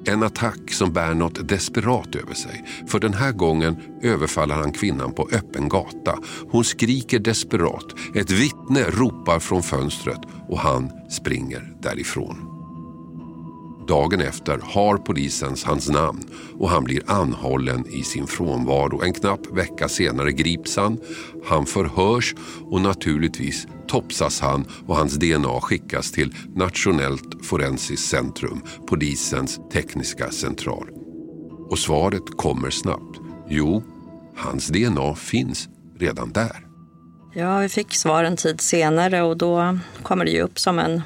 En 0.07 0.23
attack 0.23 0.71
som 0.71 0.93
bär 0.93 1.13
något 1.13 1.47
desperat 1.49 2.15
över 2.15 2.33
sig. 2.33 2.65
För 2.87 2.99
den 2.99 3.13
här 3.13 3.31
gången 3.31 3.75
överfaller 4.01 4.55
han 4.55 4.71
kvinnan 4.71 5.13
på 5.13 5.29
öppen 5.31 5.69
gata. 5.69 6.19
Hon 6.49 6.63
skriker 6.63 7.19
desperat. 7.19 7.85
Ett 8.15 8.31
vittne 8.31 8.83
ropar 8.89 9.39
från 9.39 9.63
fönstret 9.63 10.19
och 10.47 10.59
han 10.59 10.91
springer 11.09 11.73
därifrån. 11.81 12.54
Dagen 13.87 14.21
efter 14.21 14.59
har 14.63 14.97
polisens 14.97 15.63
hans 15.63 15.89
namn 15.89 16.23
och 16.59 16.69
han 16.69 16.83
blir 16.83 17.01
anhållen 17.07 17.85
i 17.87 18.03
sin 18.03 18.27
frånvaro. 18.27 19.01
En 19.03 19.13
knapp 19.13 19.47
vecka 19.51 19.89
senare 19.89 20.31
grips 20.31 20.77
han, 20.77 20.97
han 21.45 21.65
förhörs 21.65 22.35
och 22.71 22.81
naturligtvis 22.81 23.67
topsas 23.87 24.39
han 24.39 24.65
och 24.87 24.95
hans 24.95 25.15
DNA 25.15 25.61
skickas 25.61 26.11
till 26.11 26.35
Nationellt 26.55 27.45
forensiskt 27.45 28.09
centrum, 28.09 28.61
polisens 28.87 29.59
tekniska 29.73 30.31
central. 30.31 30.87
Och 31.69 31.79
svaret 31.79 32.37
kommer 32.37 32.69
snabbt. 32.69 33.19
Jo, 33.49 33.83
hans 34.37 34.67
DNA 34.67 35.15
finns 35.15 35.69
redan 35.99 36.31
där. 36.31 36.65
Ja, 37.33 37.59
vi 37.59 37.69
fick 37.69 37.93
svar 37.93 38.23
en 38.23 38.37
tid 38.37 38.61
senare 38.61 39.21
och 39.23 39.37
då 39.37 39.79
kommer 40.03 40.25
det 40.25 40.31
ju 40.31 40.41
upp 40.41 40.59
som 40.59 40.79
en 40.79 41.01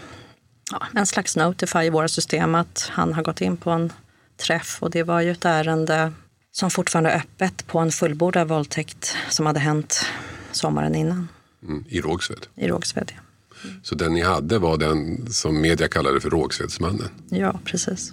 ja, 0.71 0.87
en 0.95 1.05
slags 1.05 1.35
notify 1.35 1.79
i 1.79 1.89
våra 1.89 2.07
system 2.07 2.55
att 2.55 2.89
han 2.91 3.13
har 3.13 3.23
gått 3.23 3.41
in 3.41 3.57
på 3.57 3.69
en 3.69 3.93
träff 4.37 4.77
och 4.81 4.91
det 4.91 5.03
var 5.03 5.21
ju 5.21 5.31
ett 5.31 5.45
ärende 5.45 6.13
som 6.51 6.71
fortfarande 6.71 7.09
är 7.09 7.17
öppet 7.17 7.67
på 7.67 7.79
en 7.79 7.91
fullbordad 7.91 8.47
våldtäkt 8.47 9.15
som 9.29 9.45
hade 9.45 9.59
hänt 9.59 10.05
sommaren 10.51 10.95
innan. 10.95 11.27
Mm, 11.63 11.85
I 11.89 12.01
Rågsved? 12.01 12.47
I 12.55 12.67
Rågsved, 12.67 13.11
ja. 13.15 13.21
Mm. 13.63 13.79
Så 13.83 13.95
den 13.95 14.13
ni 14.13 14.21
hade 14.21 14.59
var 14.59 14.77
den 14.77 15.27
som 15.31 15.61
media 15.61 15.87
kallade 15.87 16.21
för 16.21 16.29
Rågsvedsmannen? 16.29 17.09
Ja, 17.29 17.59
precis. 17.65 18.11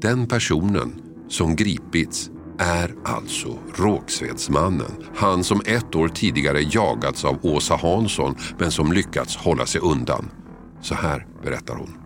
Den 0.00 0.26
personen 0.26 1.02
som 1.28 1.56
gripits 1.56 2.30
är 2.58 2.94
alltså 3.04 3.58
Rågsvedsmannen. 3.74 4.90
Han 5.16 5.44
som 5.44 5.60
ett 5.66 5.94
år 5.94 6.08
tidigare 6.08 6.60
jagats 6.60 7.24
av 7.24 7.38
Åsa 7.42 7.76
Hansson 7.76 8.36
men 8.58 8.70
som 8.70 8.92
lyckats 8.92 9.36
hålla 9.36 9.66
sig 9.66 9.80
undan. 9.80 10.30
Så 10.82 10.94
här 10.94 11.26
berättar 11.42 11.74
hon. 11.74 11.98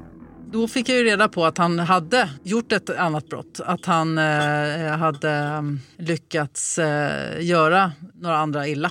Då 0.53 0.69
fick 0.69 0.89
jag 0.89 0.99
ju 0.99 1.05
reda 1.05 1.29
på 1.29 1.45
att 1.45 1.59
han 1.59 1.79
hade 1.79 2.31
gjort 2.43 2.73
ett 2.73 2.91
annat 2.91 3.29
brott. 3.29 3.61
Att 3.65 3.85
han 3.85 4.19
eh, 4.19 4.97
hade 4.97 5.31
mm, 5.31 5.81
lyckats 5.97 6.79
eh, 6.79 7.45
göra 7.45 7.93
några 8.15 8.37
andra 8.37 8.69
illa. 8.69 8.91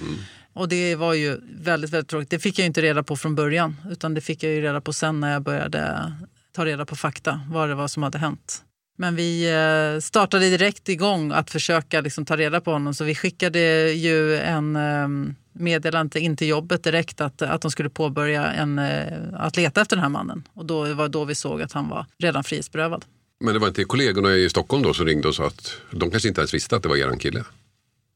Mm. 0.00 0.14
Och 0.52 0.68
det 0.68 0.96
var 0.96 1.14
ju 1.14 1.40
väldigt, 1.58 1.90
väldigt 1.90 2.08
tråkigt. 2.08 2.30
Det 2.30 2.38
fick 2.38 2.58
jag 2.58 2.66
inte 2.66 2.82
reda 2.82 3.02
på 3.02 3.16
från 3.16 3.34
början. 3.34 3.76
Utan 3.90 4.14
det 4.14 4.20
fick 4.20 4.42
jag 4.42 4.52
ju 4.52 4.60
reda 4.60 4.80
på 4.80 4.92
sen 4.92 5.20
när 5.20 5.32
jag 5.32 5.42
började 5.42 6.12
ta 6.52 6.64
reda 6.64 6.86
på 6.86 6.96
fakta. 6.96 7.40
Vad 7.50 7.68
det 7.68 7.74
var 7.74 7.88
som 7.88 8.02
hade 8.02 8.18
hänt. 8.18 8.62
Men 8.96 9.16
vi 9.16 9.52
eh, 9.52 10.00
startade 10.00 10.50
direkt 10.50 10.88
igång 10.88 11.32
att 11.32 11.50
försöka 11.50 12.00
liksom 12.00 12.24
ta 12.24 12.36
reda 12.36 12.60
på 12.60 12.72
honom. 12.72 12.94
Så 12.94 13.04
vi 13.04 13.14
skickade 13.14 13.92
ju 13.92 14.36
en 14.36 14.76
ehm, 14.76 15.34
meddelande 15.52 16.20
in 16.20 16.36
till 16.36 16.48
jobbet 16.48 16.84
direkt 16.84 17.20
att, 17.20 17.42
att 17.42 17.62
de 17.62 17.70
skulle 17.70 17.90
påbörja 17.90 18.52
en, 18.52 18.78
eh, 18.78 19.18
att 19.32 19.56
leta 19.56 19.80
efter 19.80 19.96
den 19.96 20.02
här 20.02 20.10
mannen. 20.10 20.48
Och 20.54 20.66
då 20.66 20.94
var 20.94 21.08
då 21.08 21.24
vi 21.24 21.34
såg 21.34 21.62
att 21.62 21.72
han 21.72 21.88
var 21.88 22.06
redan 22.18 22.44
frihetsberövad. 22.44 23.04
Men 23.40 23.54
det 23.54 23.60
var 23.60 23.68
inte 23.68 23.84
kollegorna 23.84 24.34
i 24.34 24.50
Stockholm 24.50 24.82
då 24.82 24.94
som 24.94 25.06
ringde 25.06 25.28
och 25.28 25.34
sa 25.34 25.46
att 25.46 25.76
de 25.90 26.10
kanske 26.10 26.28
inte 26.28 26.40
ens 26.40 26.54
visste 26.54 26.76
att 26.76 26.82
det 26.82 26.88
var 26.88 26.96
er 26.96 27.18
kille? 27.18 27.44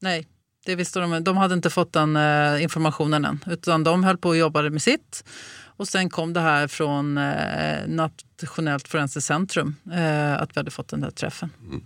Nej, 0.00 0.26
det 0.66 0.74
visste 0.74 1.00
de. 1.00 1.24
De 1.24 1.36
hade 1.36 1.54
inte 1.54 1.70
fått 1.70 1.92
den 1.92 2.16
informationen 2.60 3.24
än. 3.24 3.44
Utan 3.46 3.84
de 3.84 4.04
höll 4.04 4.18
på 4.18 4.28
och 4.28 4.36
jobbade 4.36 4.70
med 4.70 4.82
sitt. 4.82 5.24
Och 5.78 5.88
sen 5.88 6.10
kom 6.10 6.32
det 6.32 6.40
här 6.40 6.68
från 6.68 7.18
uh, 7.18 7.88
Nationellt 7.88 8.88
forensiskt 8.88 9.26
centrum. 9.26 9.76
Uh, 9.86 10.42
att 10.42 10.56
vi 10.56 10.60
hade 10.60 10.70
fått 10.70 10.88
den 10.88 11.00
där 11.00 11.10
träffen. 11.10 11.50
Mm. 11.66 11.84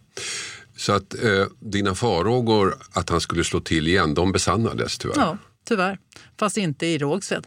Så 0.77 0.93
att 0.93 1.15
eh, 1.15 1.47
dina 1.59 1.95
farhågor 1.95 2.77
att 2.93 3.11
han 3.11 3.21
skulle 3.21 3.45
slå 3.45 3.61
till 3.61 3.89
igen, 3.89 4.15
de 4.15 4.33
besannades 4.33 4.99
tyvärr? 4.99 5.17
Ja, 5.17 5.39
tyvärr. 5.65 5.99
Fast 6.37 6.57
inte 6.57 6.87
i 6.87 6.99
Rågsved. 6.99 7.47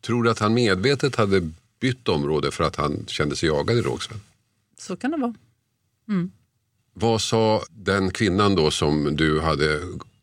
Tror 0.00 0.22
du 0.22 0.30
att 0.30 0.38
han 0.38 0.54
medvetet 0.54 1.16
hade 1.16 1.50
bytt 1.80 2.08
område 2.08 2.50
för 2.50 2.64
att 2.64 2.76
han 2.76 3.04
kände 3.06 3.36
sig 3.36 3.48
jagad 3.48 3.76
i 3.76 3.82
Rågsved? 3.82 4.20
Så 4.78 4.96
kan 4.96 5.10
det 5.10 5.16
vara. 5.16 5.34
Mm. 6.08 6.30
Vad 6.94 7.20
sa 7.20 7.62
den 7.70 8.10
kvinnan 8.10 8.54
då 8.54 8.70
som 8.70 9.16
du 9.16 9.40
hade 9.40 9.80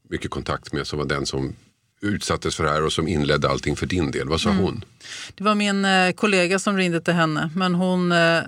mycket 0.10 0.32
kontakt 0.32 0.74
med 0.74 0.88
som 0.88 1.00
var 1.00 1.06
den 1.06 1.26
som 1.26 1.56
utsattes 2.02 2.56
för 2.56 2.64
det 2.64 2.70
här 2.70 2.84
och 2.84 2.94
som 2.94 3.08
inledde 3.08 3.50
allting 3.50 3.76
för 3.76 3.86
din 3.86 4.12
del? 4.12 4.30
Vad 4.30 4.42
sa 4.42 4.50
Mm. 4.50 4.64
hon? 4.64 4.86
Det 5.36 5.44
var 5.44 5.56
min 5.56 5.86
eh, 5.86 6.12
kollega 6.12 6.60
som 6.60 6.78
ringde 6.78 7.02
till 7.02 7.14
henne, 7.14 7.50
men 7.56 7.76
hon 7.76 8.12
eh, 8.12 8.40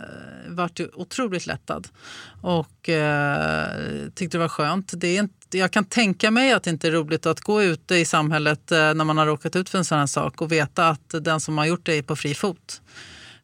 vart 0.47 0.79
otroligt 0.93 1.47
lättad 1.47 1.87
och 2.41 2.89
eh, 2.89 3.67
tyckte 4.15 4.37
det 4.37 4.41
var 4.41 4.47
skönt. 4.49 4.91
Det 4.95 5.07
är 5.07 5.19
inte, 5.19 5.57
jag 5.57 5.71
kan 5.71 5.85
tänka 5.85 6.31
mig 6.31 6.53
att 6.53 6.63
det 6.63 6.69
inte 6.69 6.87
är 6.87 6.91
roligt 6.91 7.25
att 7.25 7.41
gå 7.41 7.63
ute 7.63 7.95
i 7.95 8.05
samhället 8.05 8.71
eh, 8.71 8.77
när 8.93 9.03
man 9.03 9.17
har 9.17 9.25
råkat 9.25 9.55
ut 9.55 9.69
för 9.69 9.77
en 9.77 9.85
sån 9.85 9.99
här 9.99 10.05
sak 10.07 10.41
och 10.41 10.51
veta 10.51 10.89
att 10.89 11.13
den 11.21 11.39
som 11.39 11.57
har 11.57 11.65
gjort 11.65 11.85
det 11.85 11.93
är 11.97 12.01
på 12.01 12.15
fri 12.15 12.33
fot. 12.33 12.81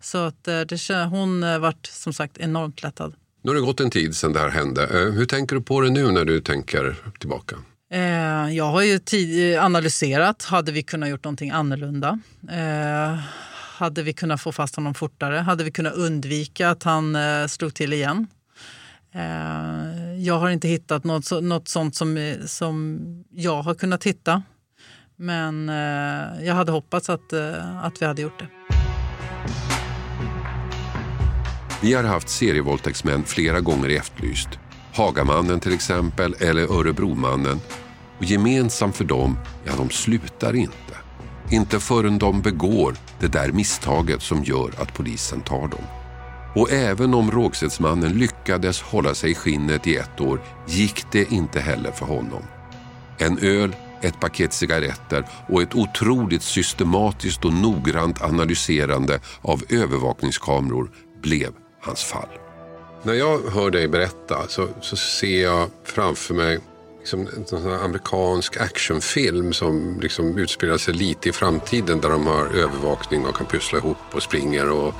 Så 0.01 0.17
att 0.17 0.47
eh, 0.47 0.61
det, 0.61 1.05
hon 1.09 1.43
eh, 1.43 1.59
vart 1.59 1.85
som 1.85 2.13
sagt 2.13 2.37
enormt 2.37 2.83
lättad. 2.83 3.13
Nu 3.41 3.49
har 3.51 3.55
det 3.55 3.61
gått 3.61 3.79
en 3.79 3.89
tid 3.91 4.15
sedan 4.15 4.33
det 4.33 4.39
här 4.39 4.49
hände. 4.49 4.83
Eh, 4.83 5.11
Hur 5.13 5.25
tänker 5.25 5.55
du 5.55 5.61
på 5.61 5.81
det 5.81 5.89
nu 5.89 6.11
när 6.11 6.25
du 6.25 6.41
tänker 6.41 6.95
tillbaka? 7.19 7.55
Eh, 7.93 8.55
jag 8.55 8.65
har 8.71 8.81
ju 8.81 8.99
tid, 8.99 9.55
eh, 9.55 9.65
analyserat, 9.65 10.43
hade 10.43 10.71
vi 10.71 10.83
kunnat 10.83 11.09
gjort 11.09 11.23
någonting 11.23 11.51
annorlunda? 11.51 12.19
Eh, 12.51 13.19
hade 13.77 14.03
vi 14.03 14.13
kunnat 14.13 14.41
få 14.41 14.51
fast 14.51 14.75
honom 14.75 14.93
fortare? 14.93 15.35
Hade 15.37 15.63
vi 15.63 15.71
kunnat 15.71 15.93
undvika 15.93 16.69
att 16.69 16.83
han 16.83 17.15
eh, 17.15 17.47
slog 17.47 17.73
till 17.73 17.93
igen? 17.93 18.27
Eh, 19.15 20.21
jag 20.23 20.39
har 20.39 20.49
inte 20.49 20.67
hittat 20.67 21.03
något, 21.03 21.31
något 21.41 21.67
sånt 21.67 21.95
som, 21.95 22.17
eh, 22.17 22.37
som 22.45 22.99
jag 23.31 23.61
har 23.61 23.73
kunnat 23.75 24.03
hitta. 24.03 24.43
Men 25.15 25.69
eh, 25.69 26.45
jag 26.45 26.53
hade 26.53 26.71
hoppats 26.71 27.09
att, 27.09 27.33
eh, 27.33 27.85
att 27.85 28.01
vi 28.01 28.05
hade 28.05 28.21
gjort 28.21 28.39
det. 28.39 28.47
Vi 31.81 31.93
har 31.93 32.03
haft 32.03 32.29
serievåldtäktsmän 32.29 33.23
flera 33.23 33.59
gånger 33.59 33.89
i 33.89 33.97
Efterlyst. 33.97 34.49
Hagamannen 34.93 35.59
till 35.59 35.73
exempel, 35.73 36.35
eller 36.39 36.79
Örebromannen. 36.79 37.59
Och 38.23 38.29
gemensamt 38.29 38.95
för 38.95 39.03
dem, 39.03 39.37
ja 39.63 39.71
de 39.77 39.89
slutar 39.89 40.55
inte. 40.55 40.97
Inte 41.49 41.79
förrän 41.79 42.17
de 42.17 42.41
begår 42.41 42.95
det 43.19 43.27
där 43.27 43.51
misstaget 43.51 44.21
som 44.21 44.43
gör 44.43 44.71
att 44.77 44.93
polisen 44.93 45.41
tar 45.41 45.67
dem. 45.67 45.83
Och 46.55 46.71
även 46.71 47.13
om 47.13 47.31
Rågsvedsmannen 47.31 48.13
lyckades 48.13 48.81
hålla 48.81 49.13
sig 49.13 49.31
i 49.31 49.35
skinnet 49.35 49.87
i 49.87 49.95
ett 49.95 50.21
år 50.21 50.41
gick 50.67 51.11
det 51.11 51.31
inte 51.31 51.59
heller 51.59 51.91
för 51.91 52.05
honom. 52.05 52.43
En 53.17 53.37
öl, 53.37 53.75
ett 54.01 54.19
paket 54.19 54.53
cigaretter 54.53 55.25
och 55.49 55.61
ett 55.61 55.75
otroligt 55.75 56.43
systematiskt 56.43 57.45
och 57.45 57.53
noggrant 57.53 58.21
analyserande 58.21 59.19
av 59.41 59.63
övervakningskameror 59.69 60.91
blev 61.21 61.51
hans 61.81 62.03
fall. 62.03 62.29
När 63.03 63.13
jag 63.13 63.39
hör 63.49 63.71
dig 63.71 63.87
berätta 63.87 64.47
så, 64.47 64.67
så 64.81 64.95
ser 64.95 65.43
jag 65.43 65.69
framför 65.83 66.33
mig 66.33 66.59
liksom 67.03 67.27
en 67.37 67.45
sån 67.45 67.73
amerikansk 67.73 68.57
actionfilm 68.57 69.53
som 69.53 69.99
liksom 70.01 70.37
utspelar 70.37 70.77
sig 70.77 70.93
lite 70.93 71.29
i 71.29 71.31
framtiden 71.31 72.01
där 72.01 72.09
de 72.09 72.27
har 72.27 72.45
övervakning 72.45 73.25
och 73.25 73.35
kan 73.35 73.45
pussla 73.45 73.79
ihop 73.79 73.97
och 74.11 74.23
springer 74.23 74.71
och 74.71 74.93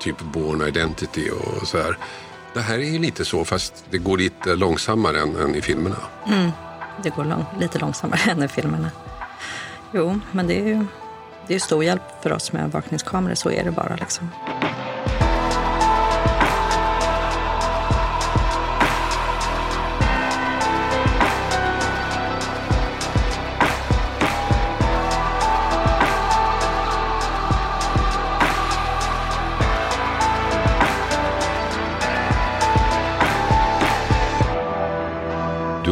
typ 0.00 0.20
Born 0.20 0.62
Identity 0.62 1.30
och 1.30 1.68
så 1.68 1.78
här. 1.78 1.98
Det 2.54 2.60
här 2.60 2.78
är 2.78 2.82
ju 2.82 2.98
lite 2.98 3.24
så 3.24 3.44
fast 3.44 3.84
det 3.90 3.98
går 3.98 4.18
lite 4.18 4.54
långsammare 4.54 5.20
än, 5.20 5.36
än 5.36 5.54
i 5.54 5.62
filmerna. 5.62 5.96
Mm. 6.26 6.50
Det 7.02 7.10
går 7.10 7.24
lång, 7.24 7.44
lite 7.60 7.78
långsammare 7.78 8.20
än 8.30 8.42
i 8.42 8.48
filmerna. 8.48 8.90
Jo, 9.92 10.20
men 10.32 10.46
det 10.46 10.60
är 10.60 10.66
ju 10.66 10.84
det 11.46 11.54
är 11.54 11.58
stor 11.58 11.84
hjälp 11.84 12.02
för 12.22 12.32
oss 12.32 12.52
med 12.52 12.62
övervakningskameror. 12.62 13.34
Så 13.34 13.50
är 13.50 13.64
det 13.64 13.70
bara. 13.70 13.96
Liksom. 13.96 14.28